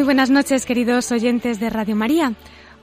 [0.00, 2.32] Muy buenas noches, queridos oyentes de Radio María.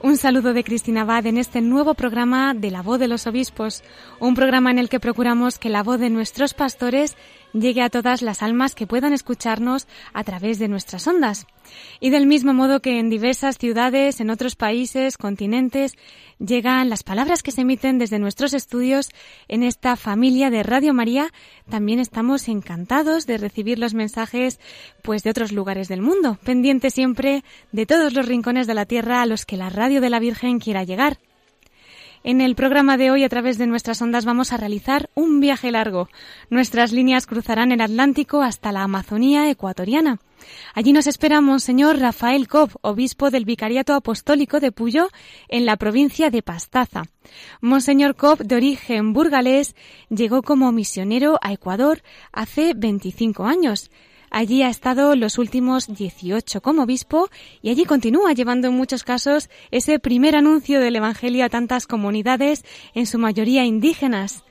[0.00, 3.82] Un saludo de Cristina Abad en este nuevo programa de La Voz de los Obispos,
[4.20, 7.16] un programa en el que procuramos que la voz de nuestros pastores
[7.52, 11.46] llegue a todas las almas que puedan escucharnos a través de nuestras ondas.
[12.00, 15.96] Y del mismo modo que en diversas ciudades, en otros países, continentes,
[16.38, 19.10] llegan las palabras que se emiten desde nuestros estudios
[19.48, 21.32] en esta familia de Radio María,
[21.68, 24.60] también estamos encantados de recibir los mensajes
[25.02, 29.20] pues de otros lugares del mundo, pendientes siempre de todos los rincones de la tierra
[29.22, 31.18] a los que la radio de la Virgen quiera llegar.
[32.24, 35.70] En el programa de hoy, a través de nuestras ondas, vamos a realizar un viaje
[35.70, 36.08] largo.
[36.50, 40.18] Nuestras líneas cruzarán el Atlántico hasta la Amazonía ecuatoriana.
[40.74, 45.08] Allí nos espera Monseñor Rafael Cobb, obispo del Vicariato Apostólico de Puyo,
[45.48, 47.04] en la provincia de Pastaza.
[47.60, 49.74] Monseñor Cobb, de origen burgalés,
[50.08, 52.02] llegó como misionero a Ecuador
[52.32, 53.90] hace 25 años.
[54.30, 57.28] Allí ha estado los últimos 18 como obispo
[57.62, 62.64] y allí continúa llevando en muchos casos ese primer anuncio del Evangelio a tantas comunidades,
[62.94, 64.44] en su mayoría indígenas.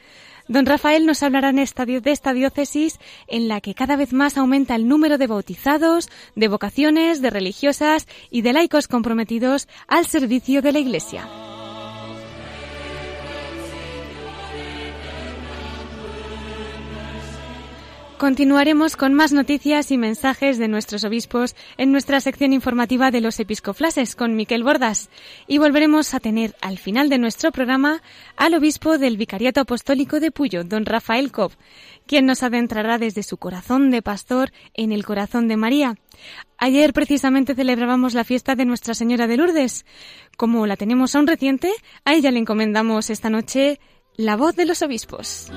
[0.48, 4.88] Don Rafael nos hablará de esta diócesis en la que cada vez más aumenta el
[4.88, 10.80] número de bautizados, de vocaciones, de religiosas y de laicos comprometidos al servicio de la
[10.80, 11.57] Iglesia.
[18.18, 23.40] Continuaremos con más noticias y mensajes de nuestros obispos en nuestra sección informativa de los
[23.40, 25.12] episcoflases con Miquel Bordas
[25.46, 28.02] y volveremos a tener al final de nuestro programa
[28.36, 31.52] al obispo del Vicariato Apostólico de Puyo, don Rafael Cobb,
[32.08, 35.96] quien nos adentrará desde su corazón de pastor en el corazón de María.
[36.58, 39.86] Ayer precisamente celebrábamos la fiesta de Nuestra Señora de Lourdes.
[40.38, 41.72] Como la tenemos aún reciente,
[42.04, 43.80] a ella le encomendamos esta noche
[44.16, 45.52] la voz de los obispos.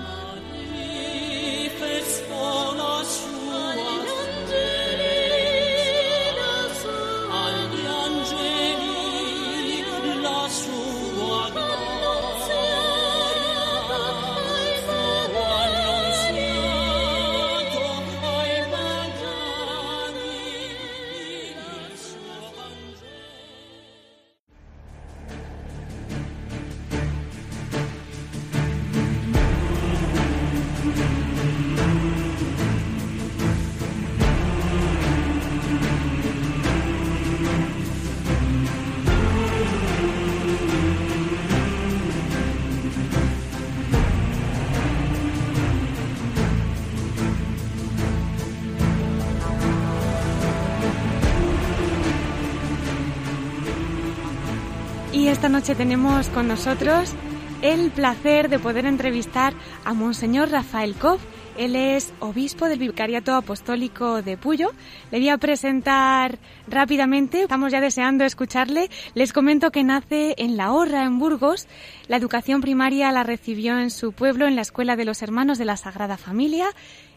[55.40, 57.14] Esta noche tenemos con nosotros
[57.62, 59.54] el placer de poder entrevistar
[59.86, 61.18] a Monseñor Rafael Cobb.
[61.56, 64.72] Él es obispo del Vicariato Apostólico de Puyo.
[65.10, 67.44] Le voy a presentar rápidamente.
[67.44, 68.90] Estamos ya deseando escucharle.
[69.14, 71.68] Les comento que nace en La Horra, en Burgos.
[72.06, 75.64] La educación primaria la recibió en su pueblo, en la Escuela de los Hermanos de
[75.64, 76.66] la Sagrada Familia.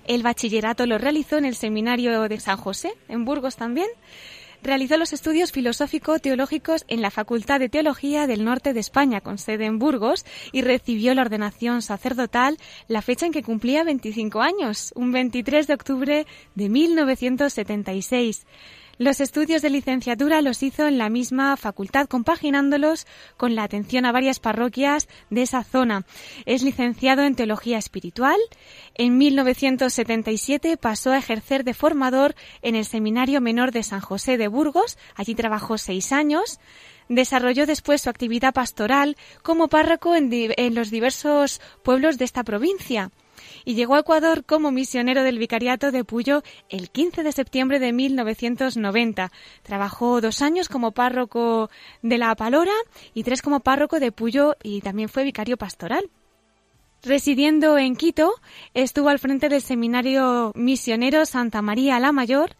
[0.08, 3.90] El bachillerato lo realizó en el Seminario de San José, en Burgos también.
[4.64, 9.66] Realizó los estudios filosófico-teológicos en la Facultad de Teología del Norte de España, con sede
[9.66, 12.58] en Burgos, y recibió la ordenación sacerdotal
[12.88, 16.26] la fecha en que cumplía 25 años, un 23 de octubre
[16.56, 18.46] de 1976.
[19.00, 23.08] Los estudios de licenciatura los hizo en la misma facultad, compaginándolos
[23.38, 26.06] con la atención a varias parroquias de esa zona.
[26.46, 28.38] Es licenciado en Teología Espiritual.
[28.94, 34.48] En 1977 pasó a ejercer de formador en el Seminario Menor de San José de
[34.48, 35.00] Burgos.
[35.16, 36.60] Allí trabajó seis años.
[37.10, 43.10] Desarrolló después su actividad pastoral como párroco en, los diversos pueblos de esta provincia
[43.66, 47.94] y llegó a Ecuador como misionero del Vicariato de Puyo el 15 de septiembre de
[47.94, 49.32] 1990.
[49.64, 51.70] Trabajó dos años como párroco
[52.02, 52.74] de La Palora
[53.14, 56.10] y tres como párroco de Puyo y también fue vicario pastoral.
[57.04, 58.34] Residiendo en Quito,
[58.74, 62.56] estuvo al frente del seminario misionero Santa María la Mayor,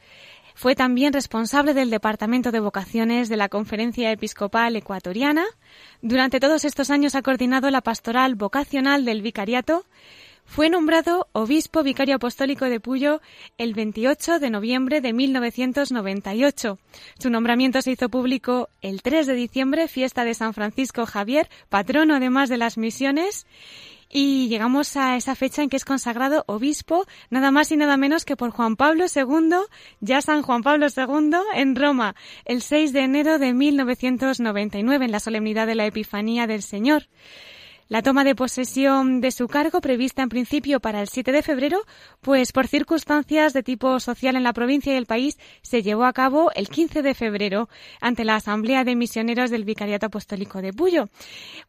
[0.56, 5.46] fue también responsable del Departamento de Vocaciones de la Conferencia Episcopal Ecuatoriana.
[6.02, 9.86] Durante todos estos años ha coordinado la pastoral vocacional del Vicariato
[10.46, 13.22] fue nombrado obispo vicario apostólico de Puyo
[13.58, 16.80] el 28 de noviembre de 1998.
[17.20, 22.16] Su nombramiento se hizo público el 3 de diciembre, fiesta de San Francisco Javier, patrono
[22.16, 23.48] además de las misiones,
[24.16, 28.26] y llegamos a esa fecha en que es consagrado obispo, nada más y nada menos
[28.26, 29.56] que por Juan Pablo II,
[30.02, 35.20] ya San Juan Pablo II, en Roma, el 6 de enero de 1999, en la
[35.20, 37.08] solemnidad de la Epifanía del Señor.
[37.90, 41.80] La toma de posesión de su cargo, prevista en principio para el 7 de febrero,
[42.22, 46.14] pues por circunstancias de tipo social en la provincia y el país, se llevó a
[46.14, 47.68] cabo el 15 de febrero
[48.00, 51.10] ante la Asamblea de Misioneros del Vicariato Apostólico de Puyo.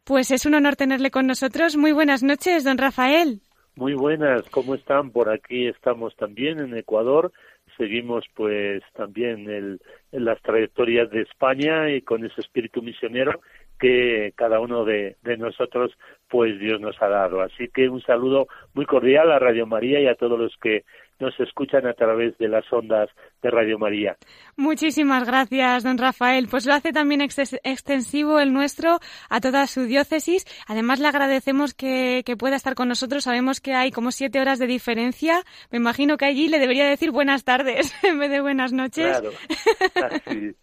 [0.05, 1.75] Pues es un honor tenerle con nosotros.
[1.75, 3.41] Muy buenas noches, don Rafael.
[3.75, 5.11] Muy buenas, ¿cómo están?
[5.11, 7.33] Por aquí estamos también en Ecuador.
[7.77, 9.81] Seguimos pues también el,
[10.13, 13.41] en las trayectorias de España y con ese espíritu misionero
[13.85, 15.95] que cada uno de, de, nosotros
[16.29, 17.41] pues Dios nos ha dado.
[17.41, 20.83] Así que un saludo muy cordial a Radio María y a todos los que
[21.19, 23.09] nos escuchan a través de las ondas
[23.41, 24.17] de Radio María.
[24.57, 26.47] Muchísimas gracias, don Rafael.
[26.49, 28.99] Pues lo hace también extensivo el nuestro
[29.29, 30.45] a toda su diócesis.
[30.67, 33.23] Además, le agradecemos que, que, pueda estar con nosotros.
[33.23, 35.41] Sabemos que hay como siete horas de diferencia.
[35.71, 39.17] Me imagino que allí le debería decir buenas tardes en vez de buenas noches.
[39.17, 39.31] Claro.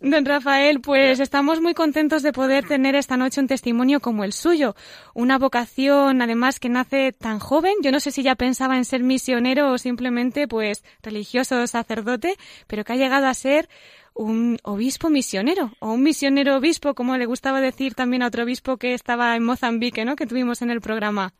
[0.00, 4.32] don Rafael, pues estamos muy contentos de poder tener esta noche un testimonio como el
[4.32, 4.74] suyo.
[5.14, 7.74] Una vocación, además, que nace tan joven.
[7.82, 12.34] Yo no sé si ya pensaba en ser misionero o simplemente, pues, religioso o sacerdote,
[12.66, 13.68] pero que ha llegado a ser
[14.14, 18.76] un obispo misionero o un misionero obispo, como le gustaba decir también a otro obispo
[18.76, 20.16] que estaba en Mozambique, ¿no?
[20.16, 21.32] Que tuvimos en el programa.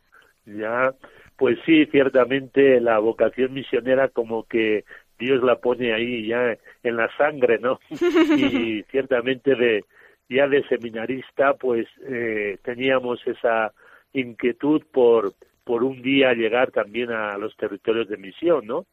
[0.45, 0.93] Ya,
[1.37, 4.85] pues sí, ciertamente la vocación misionera como que
[5.19, 7.79] Dios la pone ahí ya en la sangre, ¿no?
[8.37, 9.85] y ciertamente de
[10.29, 13.73] ya de seminarista, pues eh, teníamos esa
[14.13, 15.33] inquietud por
[15.63, 18.85] por un día llegar también a los territorios de misión, ¿no?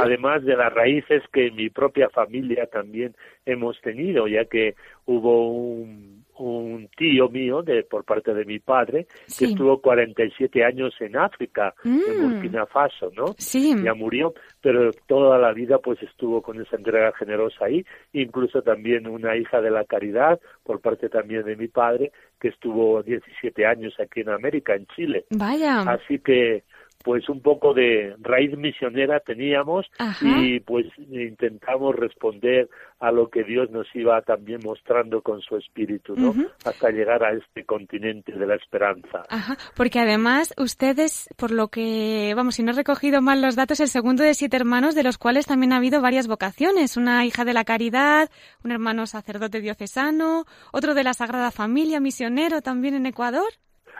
[0.00, 3.14] Además de las raíces que mi propia familia también
[3.44, 9.06] hemos tenido, ya que hubo un un tío mío de por parte de mi padre
[9.38, 12.32] que estuvo 47 años en África, en Mm.
[12.34, 13.34] Burkina Faso, ¿no?
[13.38, 13.74] Sí.
[13.82, 19.06] Ya murió, pero toda la vida pues estuvo con esa entrega generosa ahí, incluso también
[19.06, 23.94] una hija de la caridad por parte también de mi padre que estuvo 17 años
[23.98, 25.24] aquí en América, en Chile.
[25.30, 25.82] Vaya.
[25.82, 26.64] Así que
[27.04, 30.26] pues un poco de raíz misionera teníamos Ajá.
[30.40, 36.16] y pues intentamos responder a lo que Dios nos iba también mostrando con su espíritu,
[36.16, 36.34] ¿no?
[36.64, 39.24] Hasta llegar a este continente de la esperanza.
[39.28, 43.80] Ajá, porque además ustedes, por lo que, vamos, si no he recogido mal los datos,
[43.80, 46.96] el segundo de siete hermanos, de los cuales también ha habido varias vocaciones.
[46.96, 48.30] Una hija de la caridad,
[48.64, 53.52] un hermano sacerdote diocesano, otro de la Sagrada Familia, misionero también en Ecuador.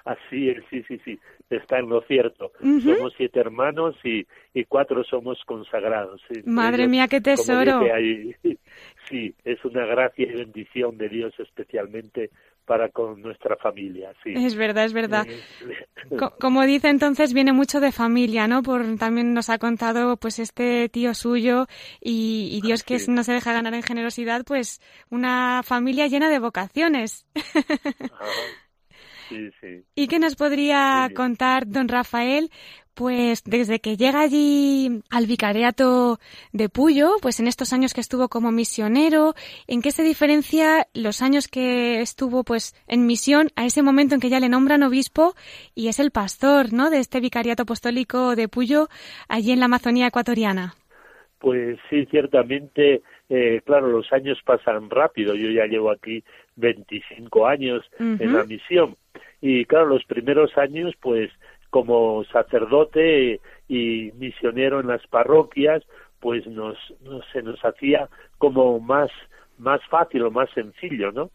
[0.05, 1.19] Así es, sí, sí, sí,
[1.51, 2.53] está en lo cierto.
[2.83, 6.21] Somos siete hermanos y, y cuatro somos consagrados.
[6.45, 7.81] Madre Ellos, mía, qué tesoro.
[7.93, 8.35] ahí,
[9.09, 12.31] sí, es una gracia y bendición de Dios especialmente
[12.67, 14.33] para con nuestra familia, sí.
[14.35, 15.27] Es verdad, es verdad.
[15.29, 15.41] Eh,
[16.19, 18.63] Co- como dice entonces viene mucho de familia, ¿no?
[18.63, 21.67] Por también nos ha contado pues este tío suyo
[22.01, 23.11] y, y Dios que Sí.
[23.11, 24.81] no se deja ganar en generosidad, pues
[25.11, 27.27] una familia llena de vocaciones.
[28.05, 28.25] Ajá.
[29.29, 29.85] Sí, sí.
[29.95, 31.15] ¿Y qué nos podría Sí.
[31.15, 32.51] contar don Rafael?
[32.95, 36.21] Pues desde que llega allí al vicariato
[36.53, 39.35] de Puyo, pues en estos años que estuvo como misionero,
[39.67, 44.21] ¿en qué se diferencia los años que estuvo pues en misión a ese momento en
[44.21, 45.35] que ya le nombran obispo
[45.75, 46.89] y es el pastor, ¿no?
[46.89, 48.87] De este vicariato apostólico de Puyo
[49.29, 50.75] allí en la Amazonía ecuatoriana.
[51.41, 55.35] Pues sí, ciertamente, eh, claro, los años pasan rápido.
[55.35, 56.23] Yo ya llevo aquí
[56.57, 57.85] 25 años
[58.21, 58.97] en la misión.
[59.41, 61.31] Y claro, los primeros años, pues
[61.71, 65.83] como sacerdote y misionero en las parroquias,
[66.21, 69.11] pues nos, nos- se nos hacía como más
[69.57, 71.31] más fácil o más sencillo, ¿no?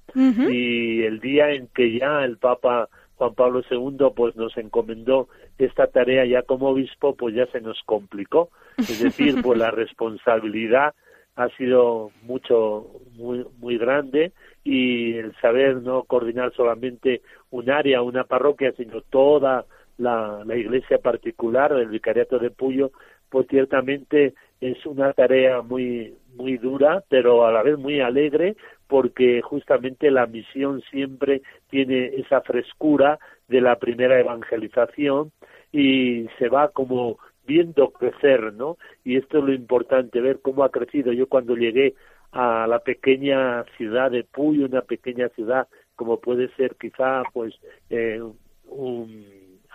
[0.52, 5.88] Y el día en que ya el Papa Juan Pablo II pues nos encomendó esta
[5.88, 10.94] tarea ya como obispo pues ya se nos complicó es decir pues la responsabilidad
[11.40, 14.34] ha sido mucho muy muy grande
[14.66, 19.66] y el saber no coordinar solamente un área una parroquia sino toda
[19.98, 22.92] la, la iglesia particular del vicariato de Puyo
[23.30, 29.42] pues ciertamente es una tarea muy muy dura pero a la vez muy alegre porque
[29.42, 33.18] justamente la misión siempre tiene esa frescura
[33.48, 35.32] de la primera evangelización
[35.72, 37.18] y se va como
[37.50, 38.78] viendo crecer, ¿no?
[39.04, 41.12] Y esto es lo importante, ver cómo ha crecido.
[41.12, 41.96] Yo cuando llegué
[42.32, 47.54] a la pequeña ciudad de Puyo, una pequeña ciudad como puede ser quizá pues
[47.90, 48.22] eh,
[48.68, 49.26] un,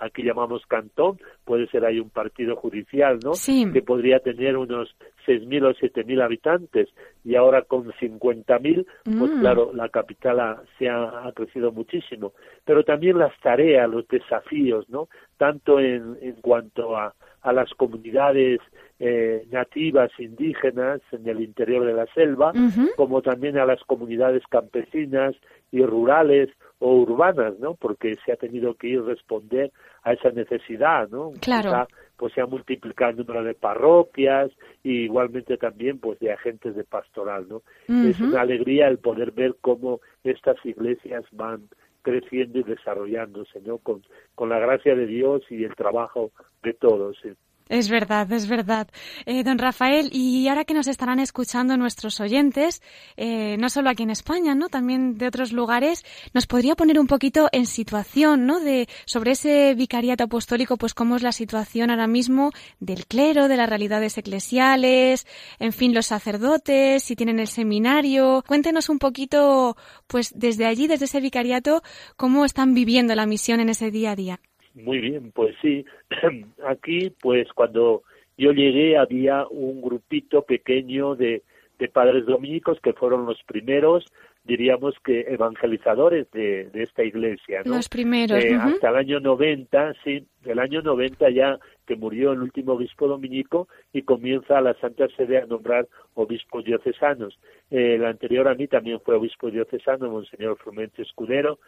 [0.01, 3.35] aquí llamamos cantón, puede ser ahí un partido judicial, ¿no?
[3.35, 3.67] Sí.
[3.73, 4.95] Que podría tener unos
[5.27, 6.89] 6.000 o 7.000 habitantes
[7.25, 9.41] y ahora con 50.000, pues Mm.
[9.41, 12.33] claro, la capital ha, se ha, ha crecido muchísimo.
[12.65, 15.09] Pero también las tareas, los desafíos, ¿no?
[15.37, 18.59] Tanto en, en cuanto a, a las comunidades
[18.99, 22.53] eh, nativas indígenas en el interior de la selva,
[22.97, 25.37] como también a las comunidades campesinas
[25.71, 26.49] y rurales
[26.79, 27.75] o urbanas, ¿no?
[27.75, 29.73] Porque se ha tenido que ir responder
[30.05, 31.33] a esa necesidad, ¿no?
[31.41, 31.71] Claro.
[31.71, 31.87] Quizá,
[32.17, 34.51] pues se ha multiplicado el número de parroquias
[34.83, 37.63] y igualmente también pues de agentes de pastoral, ¿no?
[37.89, 41.69] Es una alegría el poder ver cómo estas iglesias van
[42.05, 43.79] creciendo y desarrollándose, ¿no?
[43.79, 44.05] Con,
[44.37, 46.31] con la gracia de Dios y el trabajo
[46.63, 47.17] de todos.
[47.21, 47.31] ¿sí?
[47.69, 48.89] Es verdad, es verdad.
[49.25, 52.83] Eh, don Rafael, y ahora que nos estarán escuchando nuestros oyentes,
[53.17, 54.69] eh, no solo aquí en España, ¿no?
[54.69, 56.05] También de otros lugares,
[56.35, 58.61] ¿nos podría poner un poquito en situación, ¿no?
[58.61, 63.57] De, sobre ese vicariato apostólico, pues cómo es la situación ahora mismo del clero, de
[63.57, 65.27] las realidades eclesiales,
[65.59, 68.45] en fin, los sacerdotes, si tienen el seminario.
[68.47, 71.83] Cuéntenos un poquito, pues desde allí, desde ese vicariato,
[72.17, 74.41] cómo están viviendo la misión en ese día a día.
[74.75, 75.85] Muy bien, pues sí.
[76.67, 78.03] Aquí, pues cuando
[78.37, 81.43] yo llegué había un grupito pequeño de,
[81.79, 84.05] de padres dominicos que fueron los primeros,
[84.45, 87.77] diríamos que evangelizadores de, de esta iglesia, ¿no?
[87.77, 88.43] Los primeros.
[88.45, 88.69] Eh, ujú.
[88.69, 93.69] Hasta el año 90, sí, el año 90 ya que murió el último obispo dominico
[93.93, 97.39] y comienza la Santa Sede a nombrar obispos diocesanos.
[97.71, 101.59] Eh, el anterior a mí también fue obispo diocesano, Monseñor Frumente Escudero,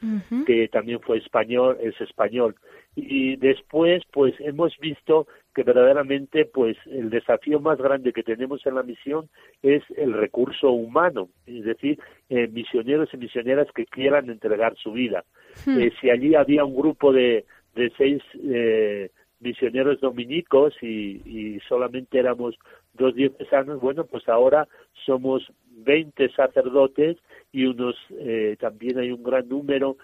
[0.46, 2.54] que también fue español, es español.
[2.94, 8.74] Y después, pues hemos visto que verdaderamente, pues el desafío más grande que tenemos en
[8.74, 9.28] la misión
[9.62, 15.24] es el recurso humano, es decir, eh, misioneros y misioneras que quieran entregar su vida.
[15.64, 15.80] Hmm.
[15.80, 17.44] Eh, si allí había un grupo de,
[17.74, 22.56] de seis eh, misioneros dominicos y, y solamente éramos
[22.94, 24.66] dos diocesanos, bueno, pues ahora
[25.04, 27.18] somos 20 sacerdotes
[27.52, 29.96] y unos eh, también hay un gran número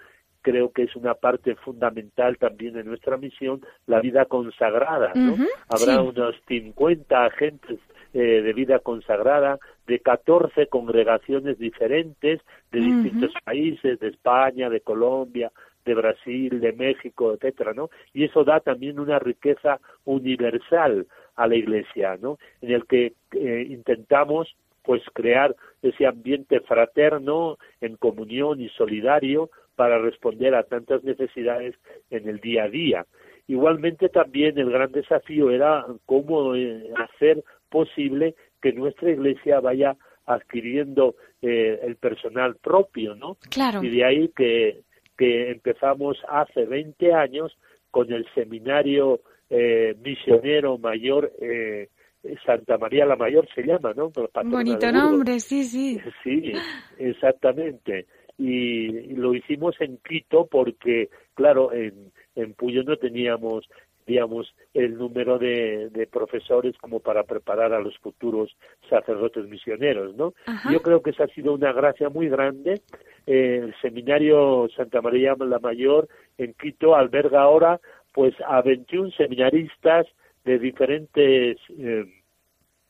[0.43, 5.35] creo que es una parte fundamental también de nuestra misión, la vida consagrada, ¿no?
[5.69, 5.99] Habrá sí.
[6.01, 7.79] unos 50 agentes
[8.13, 15.51] eh, de vida consagrada, de 14 congregaciones diferentes de distintos países, de España, de Colombia,
[15.85, 17.89] de Brasil, de México, etcétera, ¿no?
[18.13, 22.37] Y eso da también una riqueza universal a la Iglesia, ¿no?
[22.61, 29.97] En el que eh, intentamos pues crear ese ambiente fraterno en comunión y solidario para
[29.97, 31.75] responder a tantas necesidades
[32.09, 33.05] en el día a día.
[33.47, 41.15] Igualmente también el gran desafío era cómo eh, hacer posible que nuestra iglesia vaya adquiriendo
[41.41, 43.37] eh, el personal propio, ¿no?
[43.49, 43.83] Claro.
[43.83, 44.81] Y de ahí que,
[45.17, 47.57] que empezamos hace 20 años
[47.91, 51.89] con el seminario eh, misionero mayor eh,
[52.45, 54.11] Santa María la Mayor se llama, ¿no?
[54.45, 55.99] Bonito nombre, sí, sí.
[56.23, 56.53] Sí,
[56.97, 58.05] exactamente.
[58.37, 63.69] Y, y lo hicimos en Quito porque, claro, en, en Puyo no teníamos,
[64.05, 68.55] digamos, el número de, de profesores como para preparar a los futuros
[68.89, 70.33] sacerdotes misioneros, ¿no?
[70.45, 70.71] Ajá.
[70.71, 72.81] Yo creo que esa ha sido una gracia muy grande.
[73.25, 76.07] Eh, el seminario Santa María la Mayor
[76.37, 77.79] en Quito alberga ahora
[78.13, 80.05] pues a 21 seminaristas
[80.45, 82.05] de diferentes eh,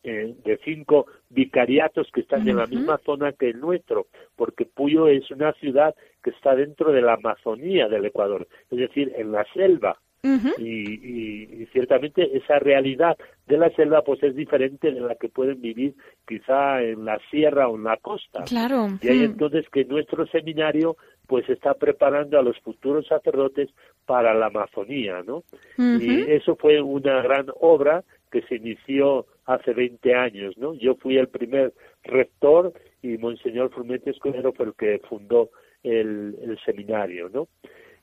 [0.06, 5.08] eh, de cinco vicariatos que están en la misma zona que el nuestro, porque Puyo
[5.08, 9.46] es una ciudad que está dentro de la Amazonía del Ecuador, es decir, en la
[9.54, 9.98] selva.
[10.26, 15.28] Y, y- y ciertamente esa realidad de la selva pues es diferente de la que
[15.28, 18.46] pueden vivir quizá en la sierra o en la costa.
[18.46, 18.88] Claro.
[19.02, 19.24] Y ahí Mm.
[19.32, 20.96] entonces que nuestro seminario
[21.28, 23.70] pues está preparando a los futuros sacerdotes
[24.06, 25.44] para la Amazonía, ¿no?
[25.78, 30.74] Y eso fue una gran obra que se inició hace 20 años, ¿no?
[30.74, 35.50] Yo fui el primer rector y Monseñor Frumete Escudero fue el que fundó
[35.84, 37.48] el, el seminario, ¿no?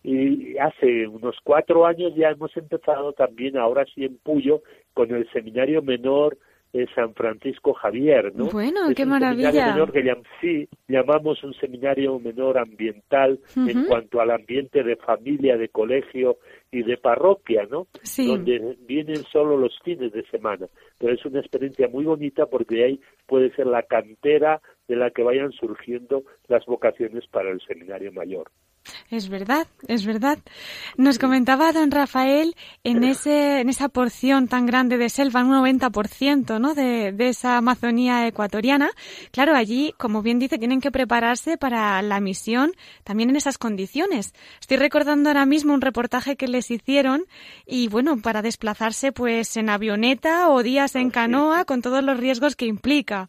[0.03, 4.63] Y hace unos cuatro años ya hemos empezado también, ahora sí en Puyo,
[4.95, 6.39] con el seminario menor
[6.73, 8.47] de San Francisco Javier, ¿no?
[8.47, 9.73] Bueno, Es qué un seminario maravilla.
[9.75, 15.57] menor que llam- sí, llamamos un seminario menor ambiental en cuanto al ambiente de familia,
[15.57, 16.39] de colegio
[16.71, 17.89] y de parroquia, ¿no?
[18.03, 18.29] Sí.
[18.29, 20.69] Donde vienen solo los fines de semana.
[20.99, 25.11] Pero es una experiencia muy bonita porque de ahí puede ser la cantera de la
[25.11, 28.49] que vayan surgiendo las vocaciones para el seminario mayor.
[29.11, 30.39] Es verdad, es verdad.
[30.97, 36.61] Nos comentaba don Rafael en ese en esa porción tan grande de selva, un 90%,
[36.61, 36.75] ¿no?
[36.75, 38.91] De, de esa Amazonía ecuatoriana.
[39.33, 42.73] Claro, allí, como bien dice, tienen que prepararse para la misión
[43.05, 44.33] también en esas condiciones.
[44.61, 47.25] Estoy recordando ahora mismo un reportaje que les hicieron
[47.67, 52.57] y bueno, para desplazarse pues en avioneta o días en canoa con todos los riesgos
[52.57, 53.29] que implica.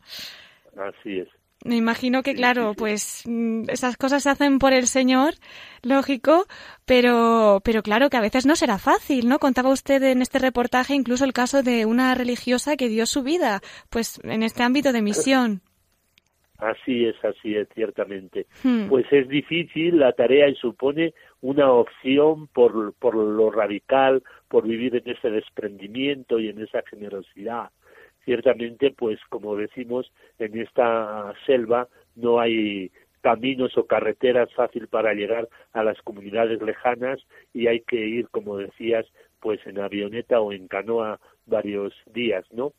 [0.77, 1.40] Así es.
[1.63, 5.35] Me imagino que, claro, pues mm, esas cosas se hacen por el Señor,
[5.83, 6.45] lógico,
[6.85, 9.37] pero, pero claro que a veces no será fácil, ¿no?
[9.37, 13.61] Contaba usted en este reportaje incluso el caso de una religiosa que dio su vida,
[13.89, 15.61] pues en este ámbito de misión.
[16.57, 18.45] Así es, así es, ciertamente.
[18.63, 18.87] Hmm.
[18.87, 24.95] Pues es difícil la tarea y supone una opción por, por lo radical, por vivir
[24.95, 27.71] en ese desprendimiento y en esa generosidad
[28.25, 35.47] ciertamente, pues como decimos, en esta selva no hay caminos o carreteras fácil para llegar
[35.73, 37.19] a las comunidades lejanas
[37.53, 39.05] y hay que ir, como decías,
[39.39, 42.73] pues en avioneta o en canoa varios días, ¿no?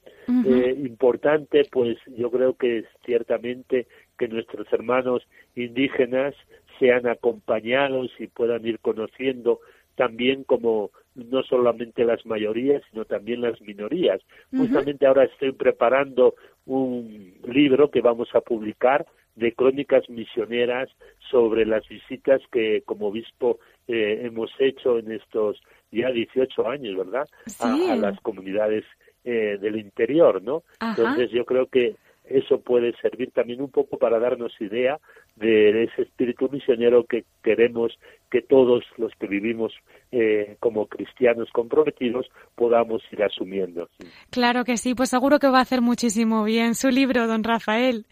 [0.46, 3.86] eh, importante, pues yo creo que es ciertamente
[4.18, 6.34] que nuestros hermanos indígenas
[6.78, 9.60] sean acompañados y puedan ir conociendo
[9.96, 14.20] también como no solamente las mayorías, sino también las minorías.
[14.50, 16.34] Justamente ahora estoy preparando
[16.66, 20.90] un libro que vamos a publicar de crónicas misioneras
[21.30, 27.28] sobre las visitas que como obispo eh, hemos hecho en estos ya 18 años, ¿verdad?
[27.60, 28.84] A, las comunidades
[29.24, 30.62] eh, del interior, ¿no?
[30.80, 34.98] Entonces yo creo que eso puede servir también un poco para darnos idea
[35.36, 37.98] de ese espíritu misionero que queremos
[38.30, 39.74] que todos los que vivimos
[40.10, 43.88] eh, como cristianos comprometidos podamos ir asumiendo.
[44.30, 48.06] Claro que sí, pues seguro que va a hacer muchísimo bien su libro, don Rafael.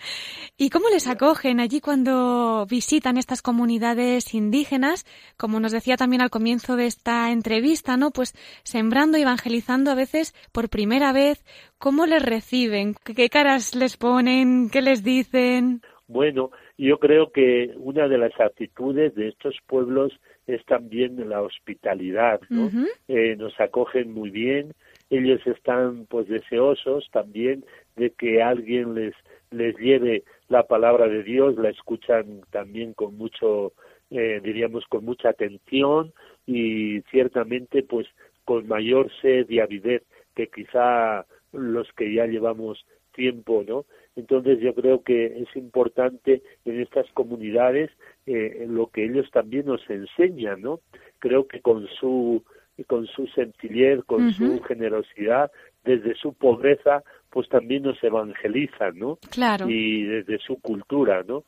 [0.59, 5.07] ¿Y cómo les acogen allí cuando visitan estas comunidades indígenas?
[5.39, 8.11] Como nos decía también al comienzo de esta entrevista, ¿no?
[8.11, 11.43] Pues sembrando y evangelizando a veces por primera vez.
[11.79, 12.95] ¿Cómo les reciben?
[13.05, 14.69] ¿Qué caras les ponen?
[14.69, 15.81] ¿Qué les dicen?
[16.09, 16.51] Bueno,
[16.87, 20.13] yo creo que una de las actitudes de estos pueblos
[20.47, 22.71] es también la hospitalidad, ¿no?
[23.09, 24.73] eh, nos acogen muy bien,
[25.11, 27.65] ellos están pues deseosos también
[27.97, 29.15] de que alguien les
[29.51, 33.73] les lleve la palabra de Dios, la escuchan también con mucho,
[34.11, 36.13] eh, diríamos, con mucha atención
[36.47, 38.07] y ciertamente pues
[38.45, 40.03] con mayor sed y avidez
[40.35, 43.85] que quizá los que ya llevamos tiempo, ¿no?
[44.17, 47.91] Entonces yo creo que es importante en estas comunidades
[48.27, 50.81] eh, lo que ellos también nos enseñan, ¿no?
[51.19, 52.43] Creo que con su
[52.87, 55.51] con su sencillez, con su generosidad,
[55.85, 59.19] desde su pobreza, pues también nos evangelizan, ¿no?
[59.31, 59.69] Claro.
[59.69, 61.45] Y desde su cultura, ¿no?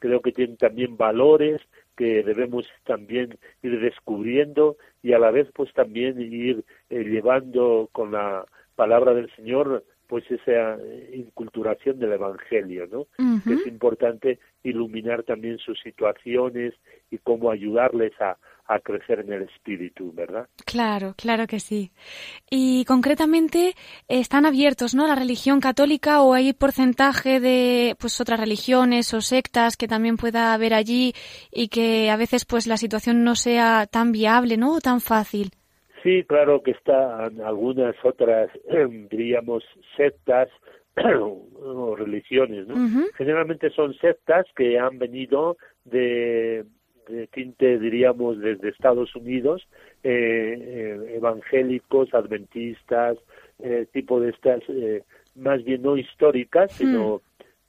[0.00, 1.60] Creo que tienen también valores
[1.96, 8.12] que debemos también ir descubriendo y a la vez pues también ir eh, llevando con
[8.12, 8.44] la
[8.74, 10.76] palabra del Señor pues esa
[11.14, 13.06] inculturación del Evangelio, ¿no?
[13.46, 16.74] Que es importante iluminar también sus situaciones
[17.10, 20.50] y cómo ayudarles a, a crecer en el espíritu, ¿verdad?
[20.66, 21.92] Claro, claro que sí.
[22.50, 23.72] Y concretamente
[24.06, 25.06] están abiertos, ¿no?
[25.06, 30.52] La religión católica o hay porcentaje de pues otras religiones o sectas que también pueda
[30.52, 31.14] haber allí
[31.50, 34.74] y que a veces pues la situación no sea tan viable, ¿no?
[34.74, 35.52] O tan fácil.
[36.02, 38.50] Sí, claro que están algunas otras,
[39.10, 39.64] diríamos,
[39.96, 40.48] sectas
[40.96, 43.06] o religiones, ¿no?
[43.16, 46.64] Generalmente son sectas que han venido de,
[47.08, 49.66] de tinte, diríamos, desde Estados Unidos,
[50.02, 53.18] eh, eh, evangélicos, adventistas,
[53.60, 55.04] eh, tipo de estas, eh,
[55.36, 57.22] más bien no históricas, sino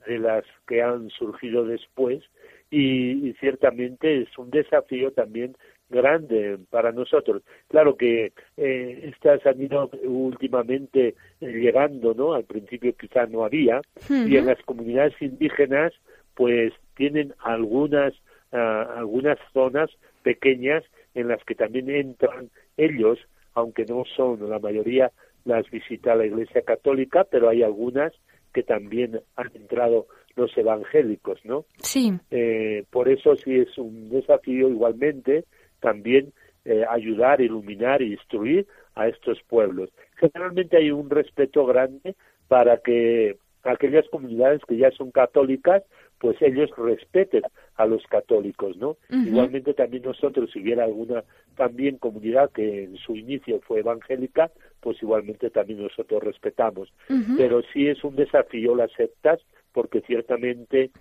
[0.07, 2.23] de las que han surgido después,
[2.71, 5.55] y, y, ciertamente es un desafío también
[5.93, 7.43] grande para nosotros.
[7.69, 12.33] Claro que eh, estas han ido últimamente eh, llegando, ¿no?
[12.33, 15.93] Al principio quizá no había, y en las comunidades indígenas
[16.35, 18.13] pues tienen algunas,
[18.51, 19.89] uh, algunas zonas
[20.23, 23.19] pequeñas en las que también entran ellos,
[23.53, 25.11] aunque no son la mayoría
[25.45, 28.13] las visita la Iglesia Católica, pero hay algunas
[28.53, 31.65] que también han entrado los evangélicos, ¿no?
[31.77, 32.11] Sí.
[32.31, 35.45] Eh, por eso sí es un desafío igualmente
[35.83, 36.33] también
[36.65, 38.65] eh, ayudar, iluminar y instruir
[38.95, 39.89] a estos pueblos.
[40.15, 42.15] Generalmente hay un respeto grande
[42.47, 45.83] para que aquellas comunidades que ya son católicas,
[46.19, 47.41] pues ellos respeten
[47.75, 48.95] a los católicos, ¿no?
[49.09, 55.01] Igualmente también nosotros, si hubiera alguna también comunidad que en su inicio fue evangélica, pues
[55.03, 56.93] igualmente también nosotros respetamos.
[57.37, 59.41] Pero sí es un desafío las sectas,
[59.73, 60.91] porque ciertamente,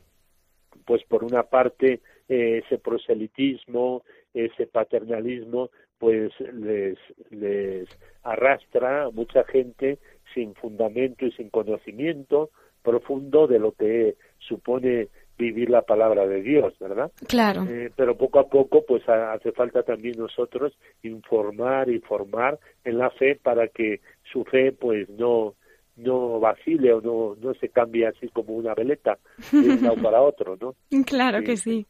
[0.84, 4.02] pues por una parte eh, ese proselitismo,
[4.34, 6.98] ese paternalismo, pues les,
[7.30, 7.88] les
[8.22, 9.98] arrastra a mucha gente
[10.34, 12.50] sin fundamento y sin conocimiento
[12.82, 17.10] profundo de lo que supone vivir la palabra de Dios, ¿verdad?
[17.26, 17.64] Claro.
[17.68, 23.10] Eh, pero poco a poco, pues hace falta también nosotros informar y formar en la
[23.10, 24.00] fe para que
[24.32, 25.54] su fe, pues no
[25.96, 29.18] no vacile o no, no se cambie así como una veleta
[29.50, 30.74] de un lado para otro, ¿no?
[31.06, 31.86] Claro que sí.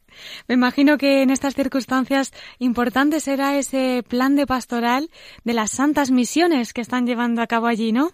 [0.49, 5.09] Me imagino que en estas circunstancias importante será ese plan de pastoral
[5.45, 8.11] de las santas misiones que están llevando a cabo allí, ¿no?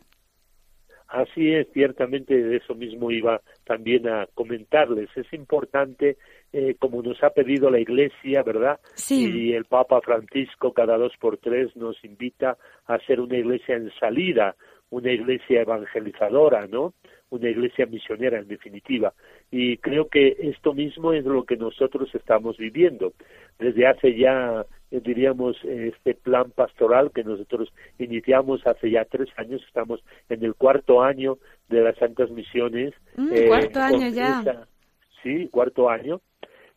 [1.09, 5.09] Así es, ciertamente de eso mismo iba también a comentarles.
[5.16, 6.18] Es importante,
[6.53, 8.79] eh, como nos ha pedido la Iglesia, ¿verdad?
[8.94, 9.33] Sí.
[9.33, 13.90] Y el Papa Francisco cada dos por tres nos invita a ser una Iglesia en
[13.98, 14.55] salida,
[14.90, 16.94] una Iglesia evangelizadora, ¿no?
[17.31, 19.12] Una Iglesia misionera, en definitiva.
[19.51, 23.12] Y creo que esto mismo es lo que nosotros estamos viviendo.
[23.59, 29.62] Desde hace ya eh, diríamos, este plan pastoral que nosotros iniciamos hace ya tres años,
[29.66, 31.37] estamos en el cuarto año
[31.68, 32.94] de las Santas Misiones.
[33.16, 34.66] Mm, cuarto año ya.
[35.22, 36.20] sí, cuarto año.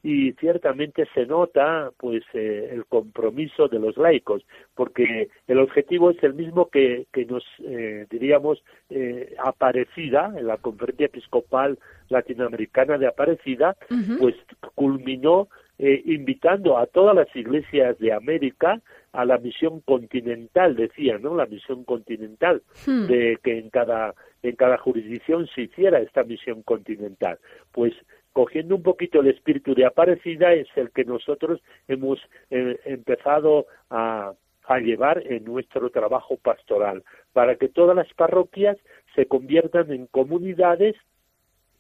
[0.04, 6.24] Y ciertamente se nota, pues, eh, el compromiso de los laicos, porque el objetivo es
[6.24, 11.78] el mismo que, que nos, eh, diríamos, eh, Aparecida, en la Conferencia Episcopal
[12.10, 13.78] Latinoamericana de Aparecida,
[14.20, 14.36] pues
[14.76, 18.82] culminó eh, invitando a todas las iglesias de América
[19.14, 21.36] a la misión continental, decía, ¿no?
[21.36, 23.08] La misión continental, Hmm.
[23.08, 27.40] de que en cada, en cada jurisdicción se hiciera esta misión continental.
[27.72, 27.94] Pues
[28.34, 34.34] cogiendo un poquito el espíritu de Aparecida es el que nosotros hemos eh, empezado a,
[34.66, 38.78] a llevar en nuestro trabajo pastoral, para que todas las parroquias
[39.16, 40.96] se conviertan en comunidades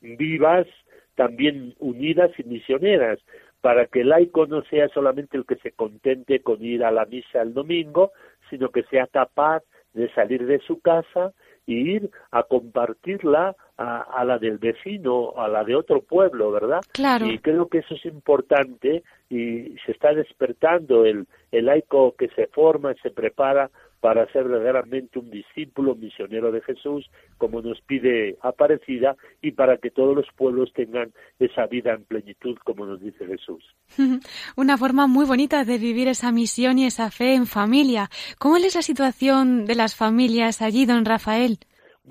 [0.01, 0.67] vivas,
[1.15, 3.19] también unidas y misioneras,
[3.61, 7.05] para que el laico no sea solamente el que se contente con ir a la
[7.05, 8.11] misa el domingo,
[8.49, 11.33] sino que sea capaz de salir de su casa
[11.65, 16.81] y ir a compartirla a, a la del vecino, a la de otro pueblo, ¿verdad?
[16.91, 17.25] Claro.
[17.27, 22.47] Y creo que eso es importante y se está despertando el, el laico que se
[22.47, 23.69] forma, se prepara
[24.01, 29.91] para ser verdaderamente un discípulo misionero de Jesús, como nos pide Aparecida, y para que
[29.91, 33.63] todos los pueblos tengan esa vida en plenitud, como nos dice Jesús.
[34.57, 38.09] Una forma muy bonita de vivir esa misión y esa fe en familia.
[38.39, 41.59] ¿Cómo es la situación de las familias allí, don Rafael?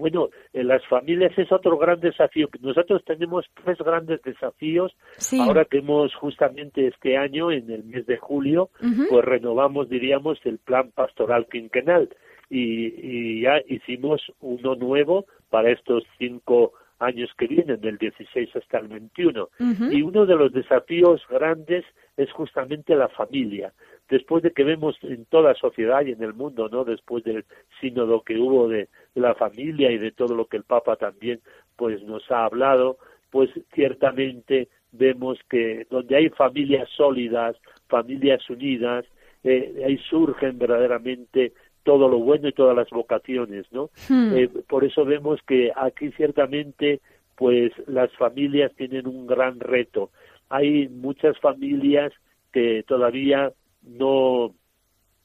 [0.01, 2.49] Bueno, en las familias es otro gran desafío.
[2.61, 4.93] Nosotros tenemos tres grandes desafíos.
[5.19, 5.39] Sí.
[5.41, 8.71] Ahora que hemos justamente este año, en el mes de julio,
[9.09, 12.09] pues renovamos, diríamos, el plan pastoral quinquenal.
[12.49, 18.79] Y, y ya hicimos uno nuevo para estos cinco años que vienen, del 16 hasta
[18.79, 19.43] el 21.
[19.59, 19.85] Ujú.
[19.93, 21.85] Y uno de los desafíos grandes
[22.23, 23.73] es justamente la familia.
[24.09, 26.85] Después de que vemos en toda sociedad y en el mundo, ¿no?
[26.85, 27.45] Después del
[27.81, 31.41] sínodo que hubo de, de la familia y de todo lo que el Papa también
[31.77, 32.99] pues nos ha hablado,
[33.31, 37.57] pues ciertamente vemos que donde hay familias sólidas,
[37.89, 39.07] familias unidas,
[39.45, 41.53] eh, ahí surgen verdaderamente
[41.83, 43.91] todo lo bueno y todas las vocaciones, ¿no?
[44.09, 44.37] Hmm.
[44.37, 47.01] Eh, por eso vemos que aquí ciertamente
[47.37, 50.11] pues las familias tienen un gran reto.
[50.51, 52.13] Hay muchas familias
[52.53, 54.55] que todavía no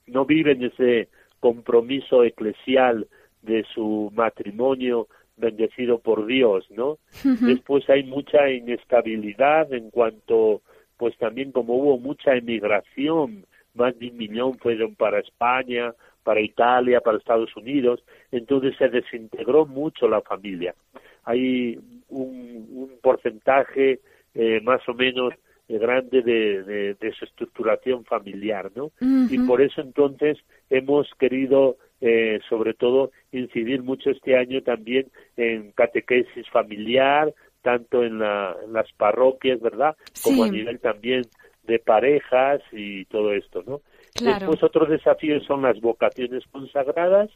[0.07, 1.09] no viven ese
[1.39, 3.07] compromiso eclesial
[3.41, 5.07] de su matrimonio
[5.37, 6.97] bendecido por Dios, ¿no?
[7.41, 10.61] Después hay mucha inestabilidad en cuanto,
[10.97, 17.01] pues también como hubo mucha emigración, más de un millón fueron para España, para Italia,
[17.01, 20.73] para Estados Unidos, entonces se desintegró mucho la familia.
[21.25, 21.77] Hay
[22.09, 23.99] un, un porcentaje
[24.35, 25.33] eh, más o menos
[25.67, 28.91] eh, grande de, de desestructuración familiar, ¿no?
[29.31, 30.37] Y por eso entonces
[30.69, 38.19] hemos querido, eh, sobre todo, incidir mucho este año también en catequesis familiar, tanto en,
[38.19, 39.95] la- en las parroquias, ¿verdad?
[40.21, 41.23] Como a nivel también
[41.63, 43.81] de parejas y todo esto, ¿no?
[44.15, 44.47] Claro.
[44.47, 47.29] Después otro desafío son las vocaciones consagradas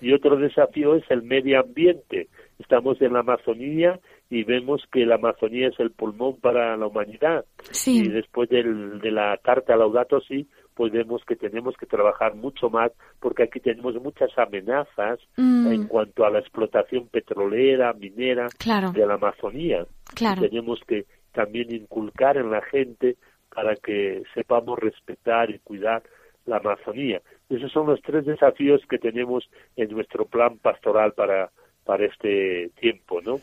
[0.00, 2.28] y otro desafío es el medio ambiente.
[2.58, 7.44] Estamos en la Amazonía y vemos que la Amazonía es el pulmón para la humanidad.
[7.70, 8.02] Sí.
[8.04, 12.68] Y después del- de la carta Laudato Si, pues vemos que tenemos que trabajar mucho
[12.68, 15.68] más porque aquí tenemos muchas amenazas Mm.
[15.72, 18.90] en cuanto a la explotación petrolera, minera Claro.
[18.90, 19.86] de la Amazonía.
[20.16, 20.44] Claro.
[20.44, 23.14] Y tenemos que también inculcar en la gente
[23.54, 26.02] para que sepamos respetar y cuidar
[26.46, 27.20] la Amazonía.
[27.48, 31.50] Esos son los tres desafíos que tenemos en nuestro plan pastoral para,
[31.84, 33.38] para este tiempo, ¿no?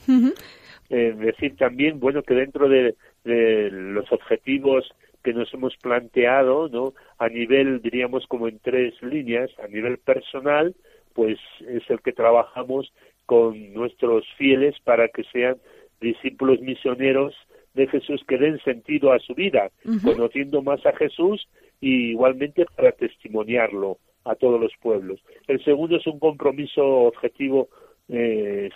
[0.90, 4.90] Eh, decir también, bueno, que dentro de, los objetivos
[5.24, 6.94] que nos hemos planteado, ¿no?
[7.20, 10.76] A nivel, diríamos, como en tres líneas, a nivel personal,
[11.14, 11.38] pues
[11.68, 12.92] es el que trabajamos
[13.26, 15.58] con nuestros fieles para que sean
[16.02, 17.36] discípulos misioneros
[17.74, 19.70] de Jesús que den sentido a su vida,
[20.04, 21.48] conociendo más a Jesús
[21.82, 25.20] y igualmente para testimoniarlo a todos los pueblos.
[25.48, 27.70] El segundo es un compromiso objetivo
[28.08, 28.70] eh,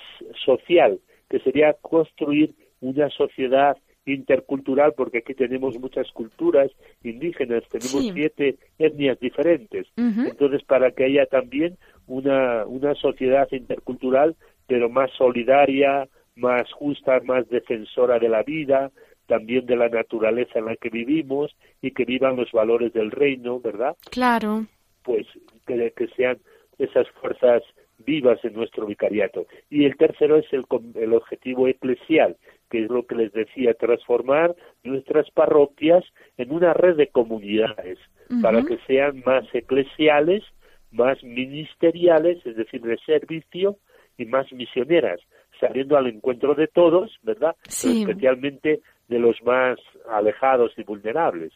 [0.43, 6.71] social, que sería construir una sociedad intercultural, porque aquí tenemos muchas culturas
[7.03, 9.87] indígenas, tenemos siete etnias diferentes.
[9.97, 14.35] Entonces, para que haya también una, una sociedad intercultural,
[14.67, 18.91] pero más solidaria, más justa, más defensora de la vida,
[19.27, 23.59] también de la naturaleza en la que vivimos y que vivan los valores del reino,
[23.59, 23.95] ¿verdad?
[24.11, 24.65] Claro.
[25.03, 25.27] Pues
[25.65, 26.37] que, que sean
[26.77, 27.63] esas fuerzas
[27.99, 29.45] vivas en nuestro vicariato.
[29.69, 32.37] Y el tercero es el, el objetivo eclesial,
[32.69, 36.03] que es lo que les decía, transformar nuestras parroquias
[36.37, 37.97] en una red de comunidades
[38.41, 40.43] para que sean más eclesiales,
[40.91, 43.77] más ministeriales, es decir, de servicio
[44.17, 45.19] y más misioneras,
[45.59, 47.55] saliendo al encuentro de todos, ¿verdad?
[47.67, 49.77] especialmente de los más
[50.09, 51.53] alejados y vulnerables.